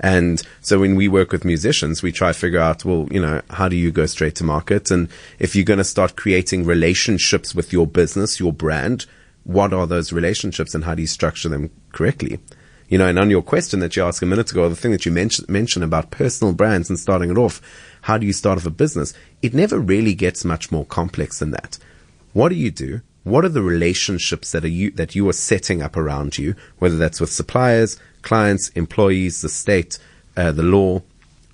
And 0.00 0.42
so 0.60 0.80
when 0.80 0.96
we 0.96 1.08
work 1.08 1.32
with 1.32 1.44
musicians, 1.44 2.02
we 2.02 2.12
try 2.12 2.32
to 2.32 2.38
figure 2.38 2.60
out, 2.60 2.84
well, 2.84 3.06
you 3.10 3.20
know, 3.20 3.40
how 3.50 3.68
do 3.68 3.76
you 3.76 3.90
go 3.90 4.06
straight 4.06 4.34
to 4.36 4.44
market? 4.44 4.90
And 4.90 5.08
if 5.38 5.54
you're 5.54 5.64
going 5.64 5.78
to 5.78 5.84
start 5.84 6.16
creating 6.16 6.64
relationships 6.64 7.54
with 7.54 7.72
your 7.72 7.86
business, 7.86 8.40
your 8.40 8.52
brand, 8.52 9.06
what 9.44 9.72
are 9.72 9.86
those 9.86 10.12
relationships 10.12 10.74
and 10.74 10.84
how 10.84 10.94
do 10.94 11.02
you 11.02 11.06
structure 11.06 11.48
them 11.48 11.70
correctly? 11.92 12.40
You 12.88 12.98
know, 12.98 13.06
and 13.06 13.18
on 13.18 13.30
your 13.30 13.42
question 13.42 13.80
that 13.80 13.96
you 13.96 14.04
asked 14.04 14.22
a 14.22 14.26
minute 14.26 14.50
ago, 14.50 14.68
the 14.68 14.76
thing 14.76 14.92
that 14.92 15.06
you 15.06 15.12
mentioned, 15.12 15.48
mentioned 15.48 15.84
about 15.84 16.10
personal 16.10 16.52
brands 16.52 16.90
and 16.90 16.98
starting 16.98 17.30
it 17.30 17.38
off, 17.38 17.60
how 18.04 18.18
do 18.18 18.26
you 18.26 18.34
start 18.34 18.58
off 18.58 18.66
a 18.66 18.70
business? 18.70 19.14
It 19.40 19.54
never 19.54 19.78
really 19.78 20.14
gets 20.14 20.44
much 20.44 20.70
more 20.70 20.84
complex 20.84 21.38
than 21.38 21.52
that. 21.52 21.78
What 22.34 22.50
do 22.50 22.54
you 22.54 22.70
do? 22.70 23.00
What 23.22 23.46
are 23.46 23.48
the 23.48 23.62
relationships 23.62 24.52
that 24.52 24.62
are 24.62 24.68
you, 24.68 24.90
that 24.90 25.14
you 25.14 25.26
are 25.30 25.32
setting 25.32 25.80
up 25.80 25.96
around 25.96 26.36
you, 26.36 26.54
whether 26.78 26.98
that's 26.98 27.18
with 27.18 27.32
suppliers, 27.32 27.98
clients, 28.20 28.68
employees, 28.70 29.40
the 29.40 29.48
state, 29.48 29.98
uh, 30.36 30.52
the 30.52 30.62
law, 30.62 31.02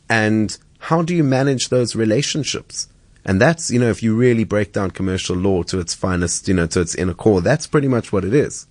and 0.09 0.59
how 0.80 1.02
do 1.02 1.14
you 1.14 1.23
manage 1.23 1.69
those 1.69 1.95
relationships? 1.95 2.88
And 3.25 3.40
that's, 3.40 3.71
you 3.71 3.78
know, 3.78 3.90
if 3.90 4.02
you 4.02 4.16
really 4.16 4.42
break 4.42 4.73
down 4.73 4.90
commercial 4.90 5.37
law 5.37 5.62
to 5.64 5.78
its 5.78 5.95
finest, 5.95 6.49
you 6.49 6.54
know, 6.54 6.66
to 6.66 6.80
its 6.80 6.97
inner 6.97 7.14
core, 7.14 7.40
that's 7.40 7.69
pretty 7.69 7.87
much 7.87 8.12
what 8.12 8.25
it 8.25 8.35
is. 8.35 8.66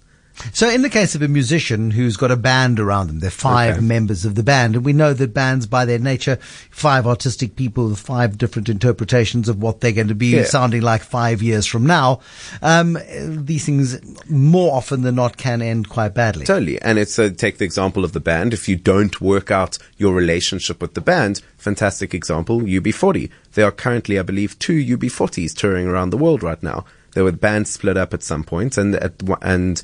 So, 0.53 0.69
in 0.69 0.81
the 0.84 0.89
case 0.89 1.15
of 1.15 1.22
a 1.22 1.27
musician 1.27 1.91
who's 1.91 2.15
got 2.15 2.31
a 2.31 2.36
band 2.38 2.79
around 2.79 3.08
them, 3.08 3.19
there 3.19 3.27
are 3.27 3.31
five 3.31 3.75
Okay. 3.77 3.86
members 3.86 4.24
of 4.25 4.36
the 4.36 4.43
band, 4.43 4.75
and 4.75 4.86
we 4.86 4.93
know 4.93 5.13
that 5.13 5.34
bands, 5.34 5.65
by 5.67 5.84
their 5.86 6.00
nature, 6.00 6.38
five 6.72 7.05
artistic 7.05 7.55
people 7.55 7.89
with 7.89 8.00
five 8.00 8.38
different 8.38 8.69
interpretations 8.69 9.50
of 9.50 9.62
what 9.62 9.81
they're 9.81 9.91
going 9.91 10.08
to 10.08 10.15
be 10.15 10.27
Yeah. 10.27 10.46
sounding 10.46 10.81
like 10.81 11.03
five 11.03 11.41
years 11.41 11.65
from 11.65 11.86
now. 11.86 12.22
Um, 12.62 12.98
these 13.19 13.65
things, 13.65 14.00
more 14.29 14.74
often 14.75 15.01
than 15.01 15.15
not, 15.15 15.38
can 15.38 15.62
end 15.62 15.89
quite 15.89 16.13
badly. 16.13 16.46
Totally. 16.46 16.81
And 16.81 16.98
it's 16.98 17.19
uh, 17.19 17.29
take 17.36 17.58
the 17.58 17.65
example 17.65 18.05
of 18.05 18.13
the 18.13 18.19
band. 18.22 18.53
If 18.53 18.69
you 18.69 18.75
don't 18.77 19.19
work 19.19 19.51
out 19.51 19.77
your 19.98 20.13
relationship 20.13 20.81
with 20.81 20.93
the 20.93 21.01
band, 21.01 21.41
fantastic 21.58 22.13
example, 22.13 22.62
UB40. 22.62 23.29
There 23.53 23.65
are 23.65 23.72
currently, 23.72 24.17
I 24.17 24.22
believe, 24.24 24.58
two 24.60 24.74
UB40s 24.98 25.53
touring 25.53 25.88
around 25.88 26.12
the 26.12 26.17
world 26.17 26.43
right 26.43 26.62
now. 26.63 26.86
There 27.13 27.24
were 27.24 27.31
bands 27.31 27.72
split 27.72 27.98
up 27.98 28.13
at 28.13 28.22
some 28.22 28.43
point 28.43 28.77
and, 28.77 28.93
at, 28.96 29.13
and 29.41 29.81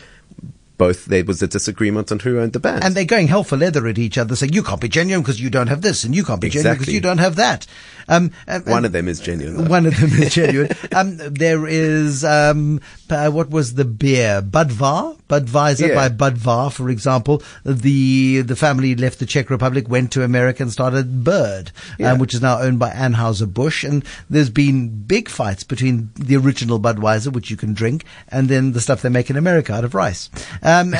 both, 0.78 1.06
there 1.06 1.24
was 1.24 1.42
a 1.42 1.48
disagreement 1.48 2.12
on 2.12 2.20
who 2.20 2.40
owned 2.40 2.54
the 2.54 2.60
band. 2.60 2.84
And 2.84 2.96
they're 2.96 3.06
going 3.06 3.28
hell 3.28 3.44
for 3.44 3.58
leather 3.58 3.88
at 3.88 3.98
each 3.98 4.18
other, 4.18 4.36
saying, 4.36 4.54
you 4.54 4.64
can't 4.64 4.82
be 4.82 4.90
genuine 4.90 5.22
because 5.24 5.40
you 5.42 5.50
don't 5.50 5.68
have 5.68 5.82
this, 5.82 6.04
and 6.04 6.16
you 6.16 6.24
can't 6.24 6.42
be 6.42 6.50
genuine 6.50 6.78
because 6.78 6.94
you 6.94 7.02
don't 7.02 7.18
have 7.20 7.36
that. 7.38 7.66
Um, 8.08 8.32
and- 8.48 8.66
One 8.66 8.86
of 8.86 8.92
them 8.92 9.08
is 9.08 9.20
genuine. 9.20 9.58
though. 9.58 9.70
One 9.70 9.86
of 9.86 10.00
them 10.00 10.12
is 10.22 10.34
genuine. 10.34 10.70
um, 10.94 11.18
there 11.18 11.66
is, 11.68 12.24
um, 12.24 12.82
uh, 13.10 13.30
what 13.32 13.50
was 13.50 13.76
the 13.76 13.86
beer? 13.86 14.42
Budvar? 14.42 15.18
Budweiser 15.28 15.88
Yeah. 15.90 15.96
by 15.96 16.10
Budvar, 16.10 16.72
for 16.72 16.90
example. 16.90 17.42
The, 17.64 18.42
the 18.42 18.56
family 18.56 18.96
left 18.96 19.20
the 19.20 19.26
Czech 19.26 19.50
Republic, 19.50 19.90
went 19.90 20.12
to 20.12 20.24
America 20.24 20.62
and 20.62 20.72
started 20.72 21.24
Bird, 21.24 21.72
Yeah. 21.98 22.12
um, 22.12 22.20
which 22.20 22.34
is 22.36 22.42
now 22.42 22.60
owned 22.60 22.78
by 22.80 22.92
Anheuser-Busch. 22.92 23.84
And 23.84 24.04
there's 24.30 24.52
been 24.52 24.90
big 24.90 25.28
fights 25.30 25.64
between 25.64 26.12
the 26.16 26.36
original 26.38 26.80
Budweiser, 26.80 27.32
which 27.34 27.50
you 27.50 27.58
can 27.58 27.74
drink, 27.74 28.06
and 28.30 28.50
then 28.50 28.74
the 28.74 28.82
stuff 28.82 29.02
they 29.02 29.10
make 29.10 29.30
in 29.32 29.36
America 29.38 29.74
out 29.74 29.84
of 29.84 29.96
rice. 29.96 30.30
Um, 30.66 30.96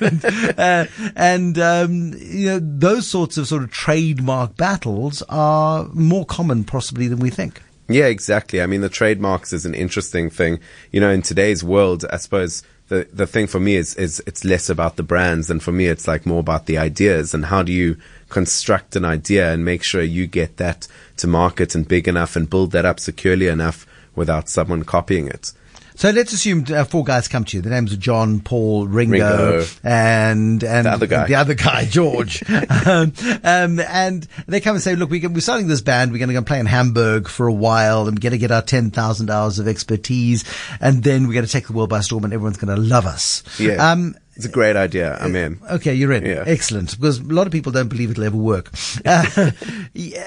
and, 0.00 0.24
uh, 0.58 0.86
and 1.16 1.58
um, 1.58 2.12
you 2.18 2.46
know, 2.46 2.60
those 2.60 3.08
sorts 3.08 3.38
of 3.38 3.46
sort 3.48 3.62
of 3.62 3.70
trademark 3.70 4.56
battles 4.56 5.22
are 5.28 5.88
more 5.94 6.26
common 6.26 6.64
possibly 6.64 7.08
than 7.08 7.18
we 7.18 7.30
think. 7.30 7.62
Yeah, 7.88 8.06
exactly. 8.06 8.60
I 8.60 8.66
mean, 8.66 8.80
the 8.80 8.88
trademarks 8.88 9.52
is 9.52 9.64
an 9.64 9.74
interesting 9.74 10.28
thing. 10.28 10.60
You 10.92 11.00
know, 11.00 11.10
in 11.10 11.22
today's 11.22 11.64
world, 11.64 12.04
I 12.10 12.18
suppose 12.18 12.62
the, 12.88 13.08
the 13.12 13.26
thing 13.26 13.46
for 13.46 13.60
me 13.60 13.76
is, 13.76 13.94
is 13.94 14.22
it's 14.26 14.44
less 14.44 14.68
about 14.68 14.96
the 14.96 15.02
brands 15.02 15.50
and 15.50 15.62
for 15.62 15.72
me, 15.72 15.86
it's 15.86 16.06
like 16.06 16.26
more 16.26 16.40
about 16.40 16.66
the 16.66 16.78
ideas 16.78 17.32
and 17.32 17.46
how 17.46 17.62
do 17.62 17.72
you 17.72 17.96
construct 18.28 18.96
an 18.96 19.04
idea 19.04 19.52
and 19.52 19.64
make 19.64 19.82
sure 19.82 20.02
you 20.02 20.26
get 20.26 20.56
that 20.58 20.88
to 21.18 21.26
market 21.26 21.74
and 21.74 21.88
big 21.88 22.06
enough 22.06 22.36
and 22.36 22.50
build 22.50 22.72
that 22.72 22.84
up 22.84 23.00
securely 23.00 23.46
enough 23.46 23.86
without 24.14 24.48
someone 24.48 24.84
copying 24.84 25.28
it. 25.28 25.52
So 25.96 26.10
let's 26.10 26.32
assume 26.32 26.64
uh, 26.68 26.84
four 26.84 27.04
guys 27.04 27.26
come 27.26 27.44
to 27.44 27.56
you. 27.56 27.62
The 27.62 27.70
names 27.70 27.92
are 27.92 27.96
John, 27.96 28.40
Paul, 28.40 28.86
Ringo, 28.86 29.14
Ringo. 29.56 29.64
and 29.82 30.62
and 30.62 30.86
The 30.86 30.90
other 30.90 31.06
guy. 31.06 31.26
the 31.26 31.34
other 31.36 31.54
guy, 31.54 31.86
George. 31.86 32.42
um, 32.86 33.12
um, 33.42 33.80
and 33.80 34.28
they 34.46 34.60
come 34.60 34.76
and 34.76 34.82
say, 34.82 34.94
"Look, 34.94 35.10
we 35.10 35.20
can, 35.20 35.32
we're 35.32 35.40
starting 35.40 35.68
this 35.68 35.80
band. 35.80 36.12
We're 36.12 36.18
going 36.18 36.28
to 36.28 36.34
go 36.34 36.42
play 36.42 36.60
in 36.60 36.66
Hamburg 36.66 37.28
for 37.28 37.46
a 37.46 37.52
while, 37.52 38.06
and 38.08 38.16
we're 38.16 38.22
going 38.22 38.32
to 38.32 38.38
get 38.38 38.50
our 38.50 38.62
ten 38.62 38.90
thousand 38.90 39.30
hours 39.30 39.58
of 39.58 39.66
expertise, 39.66 40.44
and 40.80 41.02
then 41.02 41.26
we're 41.26 41.34
going 41.34 41.46
to 41.46 41.50
take 41.50 41.66
the 41.66 41.72
world 41.72 41.88
by 41.88 42.00
storm, 42.00 42.24
and 42.24 42.32
everyone's 42.34 42.58
going 42.58 42.74
to 42.76 42.80
love 42.80 43.06
us." 43.06 43.42
Yeah. 43.58 43.90
Um, 43.90 44.14
it's 44.36 44.44
a 44.44 44.50
great 44.50 44.76
idea. 44.76 45.16
I'm 45.18 45.34
in. 45.34 45.58
Okay, 45.70 45.94
you're 45.94 46.12
in. 46.12 46.26
Yeah. 46.26 46.44
Excellent. 46.46 46.94
Because 46.94 47.20
a 47.20 47.22
lot 47.22 47.46
of 47.46 47.54
people 47.54 47.72
don't 47.72 47.88
believe 47.88 48.10
it'll 48.10 48.24
ever 48.24 48.36
work. 48.36 48.70
Uh, 49.06 49.24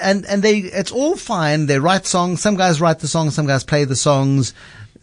and, 0.00 0.24
and 0.26 0.42
they, 0.42 0.58
it's 0.58 0.90
all 0.90 1.14
fine. 1.16 1.66
They 1.66 1.78
write 1.78 2.06
songs. 2.06 2.40
Some 2.40 2.56
guys 2.56 2.80
write 2.80 2.98
the 3.00 3.08
songs. 3.08 3.34
Some 3.34 3.46
guys 3.46 3.62
play 3.62 3.84
the 3.84 3.94
songs. 3.94 4.52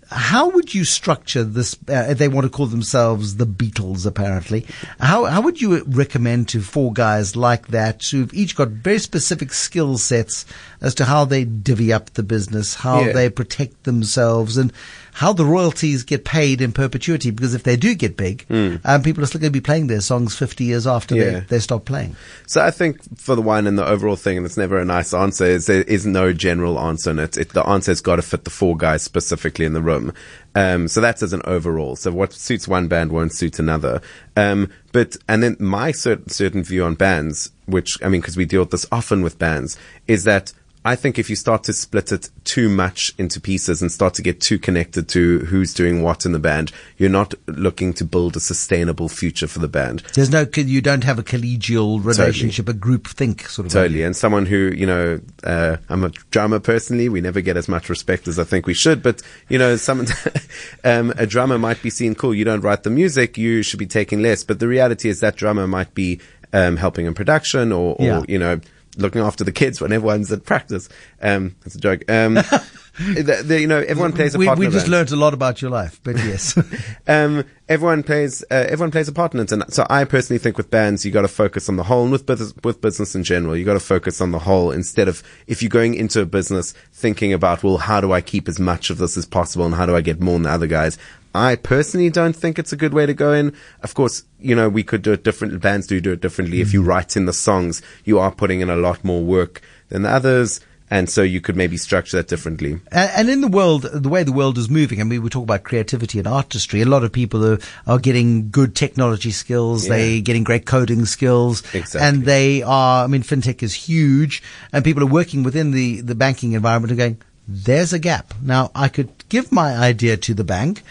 How 0.09 0.49
would 0.49 0.73
you 0.73 0.85
structure 0.85 1.43
this? 1.43 1.75
Uh, 1.87 2.13
they 2.13 2.27
want 2.27 2.45
to 2.45 2.49
call 2.49 2.67
themselves 2.67 3.35
the 3.37 3.45
Beatles, 3.47 4.05
apparently. 4.05 4.65
How 4.99 5.25
how 5.25 5.41
would 5.41 5.61
you 5.61 5.83
recommend 5.85 6.47
to 6.49 6.61
four 6.61 6.93
guys 6.93 7.35
like 7.35 7.67
that 7.67 8.05
who've 8.05 8.33
each 8.33 8.55
got 8.55 8.69
very 8.69 8.99
specific 8.99 9.51
skill 9.53 9.97
sets 9.97 10.45
as 10.81 10.95
to 10.95 11.05
how 11.05 11.25
they 11.25 11.43
divvy 11.43 11.91
up 11.91 12.11
the 12.13 12.23
business, 12.23 12.75
how 12.75 13.01
Yeah. 13.05 13.13
they 13.13 13.29
protect 13.29 13.83
themselves, 13.83 14.57
and 14.57 14.71
how 15.17 15.33
the 15.33 15.43
royalties 15.43 16.03
get 16.03 16.25
paid 16.25 16.61
in 16.61 16.71
perpetuity? 16.71 17.31
Because 17.31 17.55
if 17.55 17.63
they 17.63 17.75
do 17.75 17.95
get 17.95 18.15
big, 18.17 18.45
um, 18.85 19.01
people 19.01 19.23
are 19.23 19.25
still 19.25 19.41
going 19.41 19.51
to 19.51 19.59
be 19.59 19.63
playing 19.63 19.87
their 19.87 19.99
songs 19.99 20.37
fifty 20.37 20.65
years 20.65 20.85
after. 20.85 21.15
Yeah. 21.15 21.23
they, 21.23 21.39
they 21.39 21.59
stop 21.59 21.85
playing. 21.85 22.15
So 22.45 22.63
I 22.63 22.69
think 22.69 23.01
for 23.17 23.35
the 23.35 23.41
one 23.41 23.65
and 23.65 23.79
the 23.79 23.85
overall 23.85 24.15
thing, 24.15 24.37
and 24.37 24.45
it's 24.45 24.57
never 24.57 24.77
a 24.77 24.85
nice 24.85 25.15
answer, 25.15 25.45
is 25.45 25.65
there 25.65 25.81
is 25.81 26.05
no 26.05 26.33
general 26.33 26.79
answer 26.79 27.09
in 27.09 27.17
it. 27.17 27.35
it 27.35 27.49
the 27.49 27.67
answer 27.67 27.89
has 27.89 27.99
got 27.99 28.17
to 28.17 28.21
fit 28.21 28.43
the 28.43 28.51
four 28.51 28.77
guys 28.77 29.01
specifically 29.01 29.65
in 29.65 29.73
the 29.73 29.81
room. 29.81 30.13
Um, 30.53 30.87
so 30.87 31.01
that's 31.01 31.23
as 31.23 31.33
an 31.33 31.41
overall. 31.45 31.95
So 31.95 32.11
what 32.11 32.31
suits 32.33 32.67
one 32.67 32.87
band 32.87 33.11
won't 33.11 33.33
suit 33.33 33.57
another. 33.57 34.01
Um, 34.35 34.69
but, 34.91 35.17
and 35.27 35.41
then 35.41 35.57
my 35.59 35.93
certain, 35.93 36.29
certain 36.29 36.63
view 36.63 36.83
on 36.83 36.93
bands, 36.93 37.51
which, 37.65 37.97
I 38.03 38.09
mean, 38.09 38.21
cause 38.21 38.37
we 38.37 38.45
deal 38.45 38.61
with 38.61 38.71
this 38.71 38.85
often 38.91 39.23
with 39.23 39.39
bands, 39.39 39.77
is 40.07 40.25
that 40.25 40.53
I 40.87 40.95
think 40.95 41.19
if 41.19 41.29
you 41.29 41.35
start 41.35 41.65
to 41.65 41.73
split 41.73 42.13
it 42.13 42.29
too 42.45 42.69
much 42.69 43.13
into 43.17 43.41
pieces 43.41 43.81
and 43.81 43.91
start 43.91 44.13
to 44.13 44.21
get 44.21 44.39
too 44.39 44.57
connected 44.57 45.09
to 45.09 45.39
who's 45.39 45.73
doing 45.73 46.01
what 46.01 46.25
in 46.25 46.31
the 46.31 46.39
band, 46.39 46.71
you're 46.97 47.09
not 47.09 47.33
looking 47.45 47.91
to 47.95 48.05
build 48.05 48.37
a 48.37 48.39
sustainable 48.39 49.09
future 49.09 49.47
for 49.47 49.59
the 49.59 49.67
band. 49.67 49.99
There's 50.13 50.31
no, 50.31 50.45
you 50.55 50.79
don't 50.79 51.03
have 51.03 51.19
a 51.19 51.23
collegial 51.23 52.01
relationship, 52.01 52.69
a 52.69 52.73
group 52.73 53.05
think 53.07 53.49
sort 53.49 53.65
of. 53.65 53.73
Totally. 53.73 54.01
And 54.03 54.15
someone 54.15 54.45
who, 54.45 54.71
you 54.73 54.85
know, 54.85 55.19
uh, 55.43 55.75
I'm 55.89 56.05
a 56.05 56.09
drummer 56.31 56.61
personally. 56.61 57.09
We 57.09 57.19
never 57.19 57.41
get 57.41 57.57
as 57.57 57.67
much 57.67 57.89
respect 57.89 58.29
as 58.29 58.39
I 58.39 58.45
think 58.45 58.65
we 58.65 58.73
should. 58.73 59.03
But, 59.03 59.21
you 59.49 59.57
know, 59.57 59.75
someone, 59.75 60.07
um, 60.85 61.13
a 61.17 61.27
drummer 61.27 61.57
might 61.57 61.83
be 61.83 61.89
seen, 61.89 62.15
cool, 62.15 62.33
you 62.33 62.45
don't 62.45 62.61
write 62.61 62.83
the 62.83 62.89
music, 62.89 63.37
you 63.37 63.61
should 63.61 63.79
be 63.79 63.87
taking 63.87 64.21
less. 64.21 64.45
But 64.45 64.59
the 64.61 64.69
reality 64.69 65.09
is 65.09 65.19
that 65.19 65.35
drummer 65.35 65.67
might 65.67 65.93
be, 65.93 66.21
um, 66.53 66.77
helping 66.77 67.05
in 67.05 67.13
production 67.13 67.73
or, 67.73 67.97
or 67.99 68.05
Yeah. 68.05 68.23
you 68.29 68.39
know, 68.39 68.61
looking 68.97 69.21
after 69.21 69.43
the 69.43 69.51
kids 69.51 69.79
when 69.79 69.91
everyone's 69.91 70.31
at 70.31 70.45
practice. 70.45 70.89
Um, 71.21 71.55
that's 71.63 71.75
a 71.75 71.79
joke. 71.79 72.09
Um, 72.09 72.33
the, 72.97 73.43
the, 73.45 73.61
you 73.61 73.67
know, 73.67 73.79
everyone 73.79 74.11
plays 74.11 74.33
a 74.35 74.39
we, 74.39 74.45
part 74.45 74.57
we 74.57 74.67
just 74.67 74.87
learned 74.87 75.11
a 75.11 75.15
lot 75.15 75.33
about 75.33 75.61
your 75.61 75.71
life, 75.71 75.99
but 76.03 76.15
yes. 76.17 76.57
um, 77.07 77.43
everyone 77.69 78.03
plays 78.03 78.43
uh, 78.49 78.65
everyone 78.67 78.91
plays 78.91 79.07
a 79.07 79.11
part 79.11 79.33
in 79.33 79.39
it, 79.39 79.51
and 79.51 79.63
so 79.71 79.85
I 79.89 80.03
personally 80.03 80.39
think 80.39 80.57
with 80.57 80.71
bands 80.71 81.05
you 81.05 81.11
got 81.11 81.21
to 81.21 81.27
focus 81.27 81.69
on 81.69 81.75
the 81.75 81.83
whole, 81.83 82.03
and 82.03 82.11
with 82.11 82.25
business, 82.25 82.53
with 82.63 82.81
business 82.81 83.15
in 83.15 83.23
general, 83.23 83.55
you 83.55 83.65
got 83.65 83.73
to 83.73 83.79
focus 83.79 84.19
on 84.19 84.31
the 84.31 84.39
whole 84.39 84.71
instead 84.71 85.07
of 85.07 85.23
if 85.45 85.61
you're 85.61 85.69
going 85.69 85.93
into 85.93 86.21
a 86.21 86.25
business 86.25 86.73
thinking 86.91 87.33
about 87.33 87.63
well, 87.63 87.77
how 87.77 88.01
do 88.01 88.11
I 88.11 88.21
keep 88.21 88.47
as 88.47 88.59
much 88.59 88.89
of 88.89 88.97
this 88.97 89.15
as 89.15 89.25
possible, 89.25 89.65
and 89.65 89.75
how 89.75 89.85
do 89.85 89.95
I 89.95 90.01
get 90.01 90.19
more 90.19 90.33
than 90.33 90.43
the 90.43 90.51
other 90.51 90.67
guys. 90.67 90.97
I 91.37 91.55
personally 91.55 92.09
don't 92.09 92.35
think 92.35 92.59
it's 92.59 92.73
a 92.73 92.77
good 92.77 92.93
way 92.93 93.05
to 93.05 93.13
go 93.13 93.31
in. 93.33 93.53
Of 93.83 93.93
course, 93.93 94.23
you 94.39 94.55
know, 94.55 94.69
we 94.69 94.83
could 94.83 95.01
do 95.01 95.13
it 95.13 95.23
different. 95.23 95.61
Bands 95.61 95.87
do 95.87 96.01
do 96.01 96.11
it 96.13 96.21
differently. 96.21 96.61
If 96.61 96.73
you 96.73 96.81
mm. 96.81 96.87
write 96.87 97.15
in 97.15 97.25
the 97.25 97.33
songs, 97.33 97.81
you 98.03 98.19
are 98.19 98.31
putting 98.31 98.61
in 98.61 98.69
a 98.69 98.75
lot 98.75 99.03
more 99.03 99.21
work 99.21 99.61
than 99.89 100.01
the 100.01 100.09
others. 100.09 100.59
And 100.89 101.09
so 101.09 101.21
you 101.21 101.41
could 101.41 101.57
maybe 101.57 101.75
structure 101.75 102.15
that 102.15 102.29
differently. 102.29 102.79
And, 102.93 103.11
and 103.17 103.29
in 103.29 103.41
the 103.41 103.49
world, 103.49 103.81
the 103.81 104.07
way 104.07 104.23
the 104.23 104.31
world 104.31 104.57
is 104.57 104.69
moving, 104.69 105.01
I 105.01 105.03
mean, 105.03 105.21
we 105.21 105.29
talk 105.29 105.43
about 105.43 105.63
creativity 105.63 106.17
and 106.17 106.27
artistry. 106.27 106.81
A 106.81 106.85
lot 106.85 107.03
of 107.03 107.11
people 107.11 107.45
are, 107.45 107.59
are 107.85 107.99
getting 107.99 108.49
good 108.49 108.73
technology 108.73 109.31
skills. 109.31 109.85
Yeah. 109.85 109.97
They're 109.97 110.21
getting 110.21 110.45
great 110.45 110.65
coding 110.65 111.05
skills. 111.05 111.61
Exactly. 111.73 112.07
And 112.07 112.23
they 112.23 112.63
are, 112.63 113.03
I 113.03 113.07
mean, 113.07 113.23
fintech 113.23 113.63
is 113.63 113.73
huge 113.73 114.41
and 114.71 114.85
people 114.85 115.03
are 115.03 115.07
working 115.07 115.43
within 115.43 115.71
the, 115.71 115.99
the 115.99 116.15
banking 116.15 116.53
environment 116.53 116.91
and 116.91 116.97
going, 116.97 117.21
there's 117.49 117.91
a 117.91 117.99
gap. 117.99 118.33
Now 118.41 118.71
I 118.73 118.87
could 118.87 119.09
give 119.27 119.51
my 119.51 119.75
idea 119.75 120.15
to 120.15 120.33
the 120.33 120.43
bank 120.45 120.83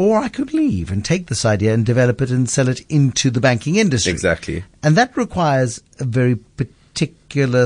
or 0.00 0.16
I 0.16 0.28
could 0.28 0.54
leave 0.54 0.90
and 0.90 1.04
take 1.04 1.26
this 1.26 1.44
idea 1.44 1.74
and 1.74 1.84
develop 1.84 2.22
it 2.22 2.30
and 2.30 2.48
sell 2.48 2.70
it 2.70 2.80
into 2.88 3.28
the 3.30 3.38
banking 3.38 3.76
industry. 3.76 4.10
Exactly. 4.10 4.64
And 4.82 4.96
that 4.96 5.14
requires 5.14 5.82
a 5.98 6.04
very 6.04 6.36
particular 6.36 6.79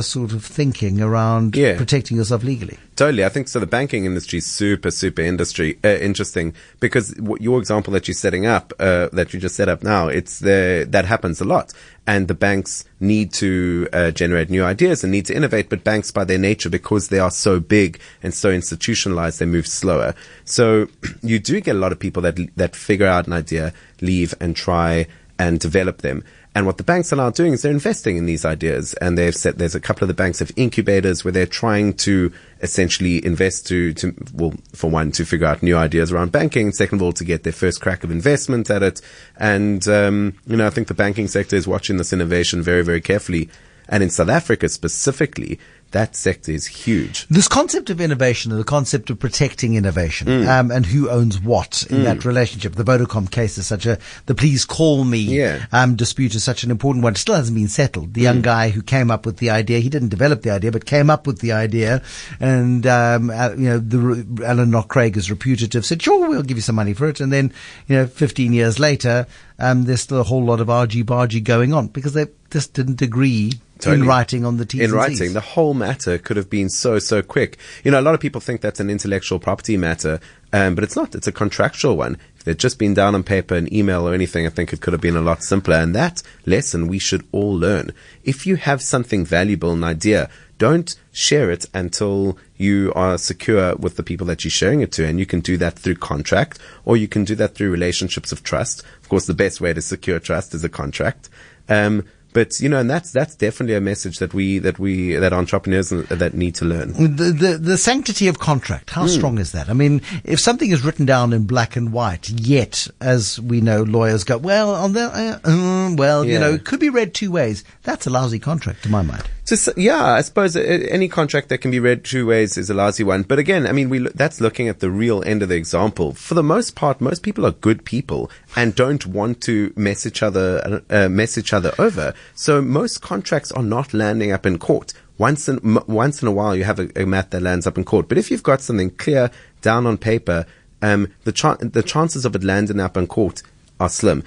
sort 0.02 0.32
of 0.32 0.44
thinking 0.44 1.00
around 1.00 1.56
Yeah. 1.56 1.76
protecting 1.76 2.16
yourself 2.16 2.44
legally. 2.44 2.78
Totally. 2.96 3.24
I 3.24 3.28
think 3.28 3.48
so. 3.48 3.58
The 3.58 3.66
banking 3.66 4.04
industry 4.04 4.38
is 4.38 4.46
super, 4.46 4.90
super 4.90 5.22
industry, 5.22 5.78
uh, 5.82 5.88
interesting 5.88 6.52
because 6.80 7.14
what 7.18 7.40
your 7.40 7.58
example 7.58 7.92
that 7.94 8.06
you're 8.06 8.14
setting 8.14 8.46
up, 8.46 8.72
uh, 8.78 9.08
that 9.12 9.32
you 9.34 9.40
just 9.40 9.56
set 9.56 9.68
up 9.68 9.82
now, 9.82 10.08
it's 10.08 10.38
the, 10.40 10.86
that 10.90 11.04
happens 11.04 11.40
a 11.40 11.44
lot. 11.44 11.72
And 12.06 12.28
the 12.28 12.34
banks 12.34 12.84
need 13.00 13.32
to, 13.34 13.88
uh, 13.92 14.10
generate 14.10 14.50
new 14.50 14.62
ideas 14.62 15.02
and 15.02 15.10
need 15.10 15.26
to 15.26 15.34
innovate, 15.34 15.70
but 15.70 15.82
banks 15.82 16.10
by 16.12 16.24
their 16.24 16.38
nature, 16.38 16.70
because 16.70 17.08
they 17.08 17.18
are 17.18 17.30
so 17.30 17.58
big 17.58 17.98
and 18.22 18.32
so 18.34 18.50
institutionalized, 18.50 19.38
they 19.40 19.46
move 19.46 19.66
slower. 19.66 20.14
So 20.44 20.86
you 21.22 21.38
do 21.40 21.60
get 21.60 21.74
a 21.74 21.78
lot 21.78 21.92
of 21.92 21.98
people 21.98 22.22
that, 22.22 22.38
that 22.56 22.76
figure 22.76 23.06
out 23.06 23.26
an 23.26 23.32
idea, 23.32 23.72
leave 24.00 24.34
and 24.40 24.54
try 24.54 25.06
and 25.38 25.58
develop 25.58 25.98
them. 26.02 26.24
And 26.54 26.66
what 26.66 26.76
the 26.76 26.84
banks 26.84 27.12
are 27.12 27.16
now 27.16 27.30
doing 27.30 27.52
is 27.52 27.62
they're 27.62 27.72
investing 27.72 28.16
in 28.16 28.26
these 28.26 28.44
ideas 28.44 28.94
and 28.94 29.18
they've 29.18 29.34
said 29.34 29.58
there's 29.58 29.74
a 29.74 29.80
couple 29.80 30.04
of 30.04 30.08
the 30.08 30.14
banks 30.14 30.38
have 30.38 30.52
incubators 30.54 31.24
where 31.24 31.32
they're 31.32 31.46
trying 31.46 31.94
to 31.94 32.32
essentially 32.62 33.24
invest 33.24 33.66
to, 33.66 33.92
to, 33.94 34.14
well, 34.32 34.54
for 34.72 34.88
one, 34.88 35.10
to 35.12 35.24
figure 35.24 35.48
out 35.48 35.64
new 35.64 35.76
ideas 35.76 36.12
around 36.12 36.30
banking. 36.30 36.70
Second 36.70 36.98
of 36.98 37.02
all, 37.02 37.12
to 37.12 37.24
get 37.24 37.42
their 37.42 37.52
first 37.52 37.80
crack 37.80 38.04
of 38.04 38.12
investment 38.12 38.70
at 38.70 38.84
it. 38.84 39.00
And, 39.36 39.86
um, 39.88 40.38
you 40.46 40.56
know, 40.56 40.66
I 40.66 40.70
think 40.70 40.86
the 40.86 40.94
banking 40.94 41.26
sector 41.26 41.56
is 41.56 41.66
watching 41.66 41.96
this 41.96 42.12
innovation 42.12 42.62
very, 42.62 42.84
very 42.84 43.00
carefully. 43.00 43.48
And 43.88 44.02
in 44.02 44.10
South 44.10 44.28
Africa 44.28 44.68
specifically, 44.68 45.58
that 45.94 46.14
sector 46.14 46.52
is 46.52 46.66
huge. 46.66 47.26
This 47.28 47.48
concept 47.48 47.88
of 47.88 48.00
innovation 48.00 48.52
and 48.52 48.60
the 48.60 48.64
concept 48.64 49.08
of 49.10 49.18
protecting 49.18 49.74
innovation 49.74 50.26
Mm. 50.28 50.46
um, 50.48 50.70
and 50.70 50.84
who 50.86 51.08
owns 51.08 51.40
what 51.40 51.82
in 51.88 52.04
that 52.04 52.24
relationship. 52.24 52.74
The 52.74 52.84
Vodacom 52.84 53.30
case 53.30 53.56
is 53.58 53.66
such 53.66 53.86
a, 53.86 53.98
the 54.26 54.34
please 54.34 54.64
call 54.64 55.04
me 55.04 55.18
Yeah. 55.18 55.64
um, 55.72 55.96
dispute 55.96 56.34
is 56.34 56.44
such 56.44 56.62
an 56.64 56.70
important 56.70 57.02
one. 57.02 57.14
It 57.14 57.18
still 57.18 57.34
hasn't 57.36 57.56
been 57.56 57.68
settled. 57.68 58.12
The 58.14 58.20
young 58.22 58.42
guy 58.42 58.68
who 58.68 58.82
came 58.82 59.10
up 59.10 59.24
with 59.24 59.38
the 59.38 59.50
idea, 59.50 59.78
he 59.80 59.88
didn't 59.88 60.10
develop 60.10 60.42
the 60.42 60.50
idea, 60.50 60.70
but 60.72 60.84
came 60.84 61.08
up 61.10 61.26
with 61.26 61.38
the 61.40 61.52
idea. 61.52 62.02
And, 62.40 62.86
um, 62.86 63.30
uh, 63.30 63.50
you 63.56 63.68
know, 63.70 63.78
the, 63.78 64.44
Alan 64.44 64.70
Knott-Craig 64.70 65.16
is 65.16 65.30
reputed 65.30 65.72
to 65.72 65.78
have 65.78 65.86
said, 65.86 66.02
sure, 66.02 66.28
we'll 66.28 66.42
give 66.42 66.58
you 66.58 66.62
some 66.62 66.76
money 66.76 66.92
for 66.94 67.08
it. 67.08 67.20
And 67.20 67.32
then, 67.32 67.52
you 67.86 67.96
know, 67.96 68.06
15 68.06 68.52
years 68.52 68.78
later, 68.78 69.26
um, 69.58 69.84
there's 69.84 70.00
still 70.02 70.20
a 70.20 70.24
whole 70.24 70.44
lot 70.44 70.60
of 70.60 70.68
argy-bargy 70.68 71.42
going 71.44 71.72
on 71.72 71.86
because 71.88 72.12
they 72.14 72.26
just 72.50 72.72
didn't 72.74 73.00
agree 73.00 73.52
Totally. 73.78 74.02
in 74.02 74.06
writing 74.06 74.44
on 74.44 74.56
the 74.56 74.64
T's 74.64 74.82
in 74.82 74.92
writing. 74.92 75.32
The 75.32 75.40
whole 75.40 75.74
matter 75.74 76.16
could 76.16 76.36
have 76.36 76.48
been 76.48 76.70
so, 76.70 76.98
so 77.00 77.22
quick. 77.22 77.58
You 77.82 77.90
know, 77.90 77.98
a 77.98 78.02
lot 78.02 78.14
of 78.14 78.20
people 78.20 78.40
think 78.40 78.60
that's 78.60 78.80
an 78.80 78.88
intellectual 78.88 79.40
property 79.40 79.76
matter, 79.76 80.20
um, 80.52 80.74
but 80.74 80.84
it's 80.84 80.94
not. 80.94 81.14
It's 81.14 81.26
a 81.26 81.32
contractual 81.32 81.96
one. 81.96 82.16
If 82.36 82.44
they'd 82.44 82.58
just 82.58 82.78
been 82.78 82.94
down 82.94 83.14
on 83.16 83.24
paper, 83.24 83.56
an 83.56 83.72
email 83.74 84.08
or 84.08 84.14
anything, 84.14 84.46
I 84.46 84.50
think 84.50 84.72
it 84.72 84.80
could 84.80 84.92
have 84.92 85.02
been 85.02 85.16
a 85.16 85.22
lot 85.22 85.42
simpler. 85.42 85.76
And 85.76 85.94
that 85.94 86.22
lesson 86.46 86.86
we 86.86 87.00
should 87.00 87.26
all 87.32 87.52
learn. 87.52 87.90
If 88.22 88.46
you 88.46 88.56
have 88.56 88.80
something 88.80 89.24
valuable, 89.24 89.72
an 89.72 89.82
idea, 89.82 90.30
don't 90.58 90.94
share 91.12 91.50
it 91.50 91.66
until 91.74 92.38
you 92.56 92.92
are 92.94 93.18
secure 93.18 93.74
with 93.74 93.96
the 93.96 94.02
people 94.04 94.26
that 94.28 94.44
you're 94.44 94.50
sharing 94.52 94.82
it 94.82 94.92
to. 94.92 95.04
And 95.04 95.18
you 95.18 95.26
can 95.26 95.40
do 95.40 95.56
that 95.56 95.78
through 95.78 95.96
contract 95.96 96.60
or 96.84 96.96
you 96.96 97.08
can 97.08 97.24
do 97.24 97.34
that 97.34 97.54
through 97.54 97.70
relationships 97.70 98.30
of 98.30 98.44
trust. 98.44 98.84
Of 99.02 99.08
course, 99.08 99.26
the 99.26 99.34
best 99.34 99.60
way 99.60 99.72
to 99.72 99.82
secure 99.82 100.20
trust 100.20 100.54
is 100.54 100.62
a 100.62 100.68
contract. 100.68 101.28
Um, 101.68 102.04
but 102.34 102.60
you 102.60 102.68
know, 102.68 102.78
and 102.78 102.90
that's 102.90 103.12
that's 103.12 103.34
definitely 103.34 103.76
a 103.76 103.80
message 103.80 104.18
that 104.18 104.34
we 104.34 104.58
that 104.58 104.78
we 104.78 105.14
that 105.14 105.32
entrepreneurs 105.32 105.88
that 105.88 106.34
need 106.34 106.54
to 106.56 106.66
learn. 106.66 106.92
the, 106.92 107.30
the 107.30 107.58
the 107.58 107.78
sanctity 107.78 108.28
of 108.28 108.38
contract. 108.38 108.90
Hmm. 108.90 109.00
How 109.00 109.06
strong 109.06 109.38
is 109.38 109.52
that? 109.52 109.70
I 109.70 109.72
mean, 109.72 110.02
if 110.24 110.40
something 110.40 110.70
is 110.70 110.84
written 110.84 111.06
down 111.06 111.32
in 111.32 111.46
black 111.46 111.76
and 111.76 111.92
white, 111.92 112.28
yet 112.28 112.88
as 113.00 113.40
we 113.40 113.62
know, 113.62 113.84
lawyers 113.84 114.24
go 114.24 114.36
well 114.36 114.74
on 114.74 114.92
the 114.92 115.04
uh, 115.04 115.48
uh, 115.48 115.94
well, 115.96 116.24
you 116.24 116.38
know, 116.38 116.52
it 116.52 116.64
could 116.64 116.80
be 116.80 116.90
read 116.90 117.14
two 117.14 117.30
ways. 117.30 117.64
That's 117.84 118.06
a 118.06 118.10
lousy 118.10 118.38
contract, 118.38 118.82
to 118.82 118.90
my 118.90 119.02
mind. 119.02 119.24
Just 119.46 119.68
yeah, 119.76 120.02
I 120.02 120.22
suppose 120.22 120.56
uh, 120.56 120.60
any 120.60 121.06
contract 121.06 121.50
that 121.50 121.58
can 121.58 121.70
be 121.70 121.78
read 121.78 122.02
two 122.02 122.26
ways 122.26 122.56
is 122.56 122.70
a 122.70 122.74
lousy 122.74 123.04
one. 123.04 123.24
But 123.24 123.38
again, 123.38 123.66
I 123.66 123.72
mean, 123.72 123.90
we 123.90 123.98
that's 123.98 124.40
looking 124.40 124.68
at 124.68 124.80
the 124.80 124.90
real 124.90 125.22
end 125.24 125.42
of 125.42 125.50
the 125.50 125.56
example. 125.56 126.14
For 126.14 126.32
the 126.32 126.42
most 126.42 126.74
part, 126.74 127.00
most 127.02 127.22
people 127.22 127.44
are 127.44 127.50
good 127.50 127.84
people 127.84 128.30
and 128.56 128.74
don't 128.74 129.04
want 129.04 129.42
to 129.42 129.70
mess 129.76 130.06
each 130.06 130.22
other 130.22 130.82
uh, 130.88 131.10
mess 131.10 131.36
each 131.36 131.52
other 131.52 131.74
over. 131.78 132.14
So 132.34 132.62
most 132.62 133.02
contracts 133.02 133.52
are 133.52 133.62
not 133.62 133.92
landing 133.92 134.32
up 134.32 134.46
in 134.46 134.58
court. 134.58 134.94
Once 135.18 135.46
in 135.46 135.58
m- 135.58 135.84
once 135.86 136.22
in 136.22 136.28
a 136.28 136.32
while, 136.32 136.56
you 136.56 136.64
have 136.64 136.80
a, 136.80 136.88
a 137.02 137.04
matter 137.04 137.28
that 137.32 137.42
lands 137.42 137.66
up 137.66 137.76
in 137.76 137.84
court. 137.84 138.08
But 138.08 138.16
if 138.16 138.30
you've 138.30 138.42
got 138.42 138.62
something 138.62 138.90
clear 138.92 139.30
down 139.60 139.86
on 139.86 139.98
paper, 139.98 140.46
um, 140.80 141.12
the 141.24 141.70
the 141.70 141.82
chances 141.82 142.24
of 142.24 142.34
it 142.34 142.42
landing 142.42 142.80
up 142.80 142.96
in 142.96 143.06
court 143.06 143.42
are 143.78 143.90
slim. 143.90 144.24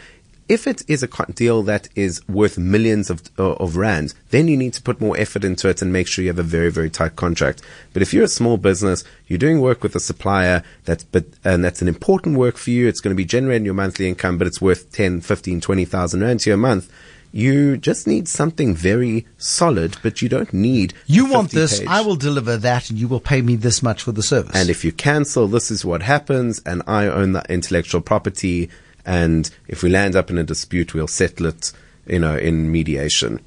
If 0.49 0.65
it 0.65 0.81
is 0.87 1.03
a 1.03 1.07
deal 1.33 1.61
that 1.63 1.89
is 1.95 2.25
worth 2.27 2.57
millions 2.57 3.09
of 3.09 3.21
uh, 3.37 3.53
of 3.53 3.75
rands, 3.75 4.15
then 4.29 4.47
you 4.47 4.55
need 4.55 4.73
to 4.73 4.81
put 4.81 5.01
more 5.01 5.17
effort 5.17 5.43
into 5.43 5.67
it 5.67 5.81
and 5.81 5.91
make 5.91 6.07
sure 6.07 6.23
you 6.23 6.29
have 6.29 6.39
a 6.39 6.43
very 6.43 6.71
very 6.71 6.89
tight 6.89 7.15
contract. 7.15 7.61
But 7.93 8.01
if 8.01 8.13
you're 8.13 8.23
a 8.23 8.29
small 8.29 8.57
business, 8.57 9.03
you're 9.27 9.39
doing 9.39 9.59
work 9.59 9.83
with 9.83 9.95
a 9.95 9.99
supplier 9.99 10.63
that's 10.85 11.03
but 11.03 11.25
and 11.43 11.63
that's 11.63 11.81
an 11.81 11.87
important 11.87 12.37
work 12.37 12.57
for 12.57 12.69
you. 12.71 12.87
It's 12.87 13.01
going 13.01 13.13
to 13.13 13.17
be 13.17 13.25
generating 13.25 13.65
your 13.65 13.73
monthly 13.73 14.07
income, 14.07 14.37
but 14.37 14.47
it's 14.47 14.61
worth 14.61 14.91
10, 14.93 15.21
15, 15.21 15.59
20,000 15.61 16.21
rand 16.21 16.39
to 16.41 16.49
you 16.49 16.53
a 16.53 16.57
month. 16.57 16.91
You 17.33 17.77
just 17.77 18.07
need 18.07 18.27
something 18.27 18.73
very 18.73 19.27
solid, 19.37 19.97
but 20.01 20.21
you 20.21 20.29
don't 20.29 20.53
need. 20.53 20.93
You 21.07 21.25
want 21.25 21.51
this, 21.51 21.79
page- 21.79 21.87
I 21.87 22.01
will 22.01 22.15
deliver 22.15 22.55
that, 22.57 22.89
and 22.89 22.97
you 22.97 23.07
will 23.07 23.19
pay 23.19 23.41
me 23.41 23.55
this 23.57 23.83
much 23.83 24.01
for 24.01 24.13
the 24.13 24.23
service. 24.23 24.55
And 24.55 24.69
if 24.69 24.85
you 24.85 24.93
cancel, 24.93 25.47
this 25.47 25.69
is 25.69 25.83
what 25.83 26.01
happens, 26.01 26.61
and 26.65 26.81
I 26.87 27.07
own 27.07 27.33
the 27.33 27.43
intellectual 27.49 28.01
property. 28.01 28.69
And 29.07 29.49
if 29.69 29.81
we 29.81 29.89
land 29.89 30.15
up 30.15 30.29
in 30.29 30.37
a 30.37 30.43
dispute, 30.43 30.93
we'll 30.93 31.07
settle 31.07 31.47
it, 31.47 31.71
you 32.05 32.19
know, 32.19 32.37
in 32.37 32.71
mediation. 32.71 33.39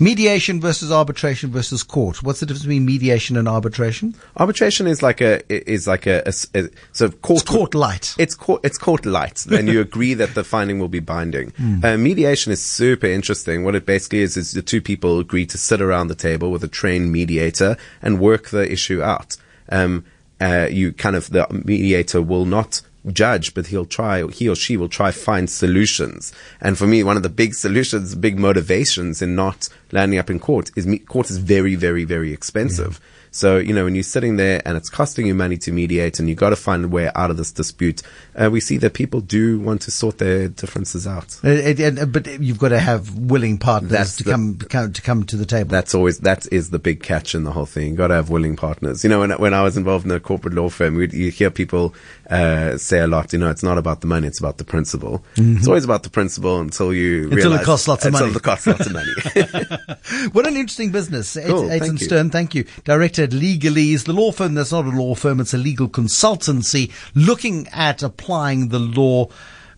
mediation 0.00 0.58
versus 0.58 0.90
arbitration 0.90 1.50
versus 1.50 1.82
court. 1.82 2.22
What's 2.22 2.40
the 2.40 2.46
difference 2.46 2.64
between 2.64 2.86
mediation 2.86 3.36
and 3.36 3.46
arbitration? 3.46 4.14
Arbitration 4.38 4.86
is 4.86 5.02
like 5.02 5.20
a 5.20 5.42
is 5.50 5.86
like 5.86 6.06
a, 6.06 6.26
a, 6.26 6.32
a 6.58 6.70
so 6.92 7.10
court 7.10 7.42
It's 7.42 7.50
court 7.50 7.74
light. 7.74 8.14
It's 8.18 8.34
court 8.34 8.64
it's 8.64 8.78
court 8.78 9.04
light, 9.04 9.44
and 9.50 9.68
you 9.68 9.80
agree 9.80 10.14
that 10.14 10.34
the 10.34 10.44
finding 10.44 10.78
will 10.78 10.88
be 10.88 11.00
binding. 11.00 11.52
Uh, 11.84 11.98
mediation 11.98 12.50
is 12.50 12.62
super 12.62 13.06
interesting. 13.06 13.64
What 13.64 13.74
it 13.74 13.84
basically 13.84 14.20
is 14.20 14.38
is 14.38 14.52
the 14.52 14.62
two 14.62 14.80
people 14.80 15.18
agree 15.20 15.46
to 15.46 15.58
sit 15.58 15.82
around 15.82 16.08
the 16.08 16.14
table 16.14 16.50
with 16.50 16.64
a 16.64 16.68
trained 16.68 17.12
mediator 17.12 17.76
and 18.00 18.18
work 18.18 18.48
the 18.48 18.70
issue 18.70 19.02
out. 19.02 19.36
Um, 19.68 20.06
uh, 20.40 20.68
you 20.70 20.92
kind 20.92 21.16
of 21.16 21.30
the 21.30 21.46
mediator 21.64 22.20
will 22.20 22.46
not 22.46 22.80
judge, 23.12 23.54
but 23.54 23.66
he'll 23.66 23.84
try, 23.84 24.26
he 24.28 24.48
or 24.48 24.56
she 24.56 24.76
will 24.76 24.88
try 24.88 25.10
find 25.10 25.48
solutions. 25.50 26.32
And 26.60 26.78
for 26.78 26.86
me, 26.86 27.02
one 27.02 27.16
of 27.16 27.22
the 27.22 27.28
big 27.28 27.54
solutions, 27.54 28.14
big 28.14 28.38
motivations 28.38 29.20
in 29.20 29.34
not 29.34 29.68
landing 29.92 30.18
up 30.18 30.30
in 30.30 30.38
court 30.38 30.70
is 30.76 30.86
me- 30.86 30.98
court 30.98 31.30
is 31.30 31.38
very, 31.38 31.74
very, 31.74 32.04
very 32.04 32.32
expensive. 32.32 33.00
So, 33.34 33.58
you 33.58 33.72
know, 33.74 33.82
when 33.82 33.96
you're 33.96 34.04
sitting 34.04 34.36
there 34.36 34.62
and 34.64 34.76
it's 34.76 34.88
costing 34.88 35.26
you 35.26 35.34
money 35.34 35.56
to 35.58 35.72
mediate 35.72 36.20
and 36.20 36.28
you've 36.28 36.38
got 36.38 36.50
to 36.50 36.56
find 36.56 36.84
a 36.84 36.88
way 36.88 37.10
out 37.16 37.32
of 37.32 37.36
this 37.36 37.50
dispute, 37.50 38.00
uh, 38.36 38.48
we 38.48 38.60
see 38.60 38.76
that 38.78 38.94
people 38.94 39.20
do 39.20 39.58
want 39.58 39.82
to 39.82 39.90
sort 39.90 40.18
their 40.18 40.46
differences 40.46 41.04
out. 41.04 41.36
Uh, 41.42 41.48
it- 41.48 41.80
it- 41.80 42.12
but 42.12 42.28
you've 42.40 42.60
got 42.60 42.68
to 42.68 42.78
have 42.78 43.12
willing 43.18 43.58
partners 43.58 43.90
That's 43.90 44.16
to 44.18 44.22
the- 44.24 44.30
come, 44.30 44.54
come 44.68 44.92
to 44.92 45.02
come 45.02 45.24
to 45.24 45.36
the 45.36 45.46
table. 45.46 45.70
That's 45.70 45.96
always 45.96 46.18
that 46.20 46.46
is 46.52 46.70
the 46.70 46.78
big 46.78 47.02
catch 47.02 47.34
in 47.34 47.42
the 47.42 47.50
whole 47.50 47.66
thing. 47.66 47.88
You've 47.88 47.96
got 47.96 48.06
to 48.08 48.14
have 48.14 48.30
willing 48.30 48.54
partners. 48.54 49.02
You 49.02 49.10
know, 49.10 49.18
when 49.18 49.32
when 49.32 49.52
I 49.52 49.62
was 49.62 49.76
involved 49.76 50.04
in 50.06 50.12
a 50.12 50.20
corporate 50.20 50.54
law 50.54 50.68
firm, 50.68 50.94
we'd, 50.94 51.12
you 51.12 51.32
hear 51.32 51.50
people 51.50 51.92
uh, 52.30 52.76
say 52.78 53.00
a 53.00 53.08
lot. 53.08 53.32
You 53.32 53.40
know, 53.40 53.50
it's 53.50 53.64
not 53.64 53.78
about 53.78 54.00
the 54.00 54.06
money; 54.06 54.28
it's 54.28 54.38
about 54.38 54.58
the 54.58 54.64
principle. 54.64 55.24
It's 55.36 55.66
always 55.66 55.84
about 55.84 56.04
the 56.04 56.10
principle 56.10 56.60
until 56.60 56.94
you 56.94 57.24
Mm-hmm. 57.24 57.32
Until 57.32 57.38
it 57.38 57.48
realize- 57.50 57.66
costs 57.66 57.88
lots 57.88 58.04
of 58.06 58.12
money. 58.12 58.26
until 58.26 58.38
it 58.38 58.42
costs 58.44 58.66
lots 58.68 58.86
of 58.86 58.92
money. 58.92 59.12
What 60.32 60.46
an 60.46 60.54
interesting 60.56 60.90
business. 60.92 61.36
Cool. 61.46 61.70
Stern, 61.96 62.30
thank 62.30 62.54
you. 62.54 62.64
Director 62.84 63.23
at 63.24 63.30
Legalese, 63.30 64.04
the 64.04 64.12
law 64.12 64.30
firm 64.30 64.54
that's 64.54 64.70
not 64.70 64.84
a 64.84 64.90
law 64.90 65.14
firm, 65.14 65.40
it's 65.40 65.54
a 65.54 65.58
legal 65.58 65.88
consultancy 65.88 66.92
looking 67.14 67.66
at 67.68 68.02
applying 68.02 68.68
the 68.68 68.78
law 68.78 69.28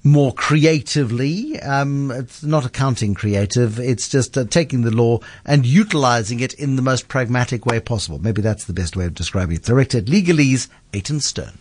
more 0.05 0.33
creatively. 0.33 1.59
Um, 1.61 2.11
it's 2.11 2.43
not 2.43 2.65
accounting 2.65 3.15
creative. 3.15 3.81
It's 3.81 4.09
just 4.09 4.37
uh, 4.37 4.45
taking 4.45 4.83
the 4.83 4.91
law 4.91 5.21
and 5.45 5.67
utilizing 5.67 6.41
it 6.41 6.55
in 6.55 6.77
the 6.77 6.83
most 6.83 7.09
pragmatic 7.09 7.67
way 7.67 7.81
possible. 7.81 8.19
Maybe 8.19 8.43
that's 8.43 8.67
the 8.67 8.73
best 8.73 8.97
way 8.97 9.07
of 9.07 9.15
describing 9.15 9.57
it. 9.57 9.63
Director 9.63 9.99
at 9.99 10.05
Legalese, 10.05 10.69
Eitan 10.93 11.21
Stern. 11.23 11.59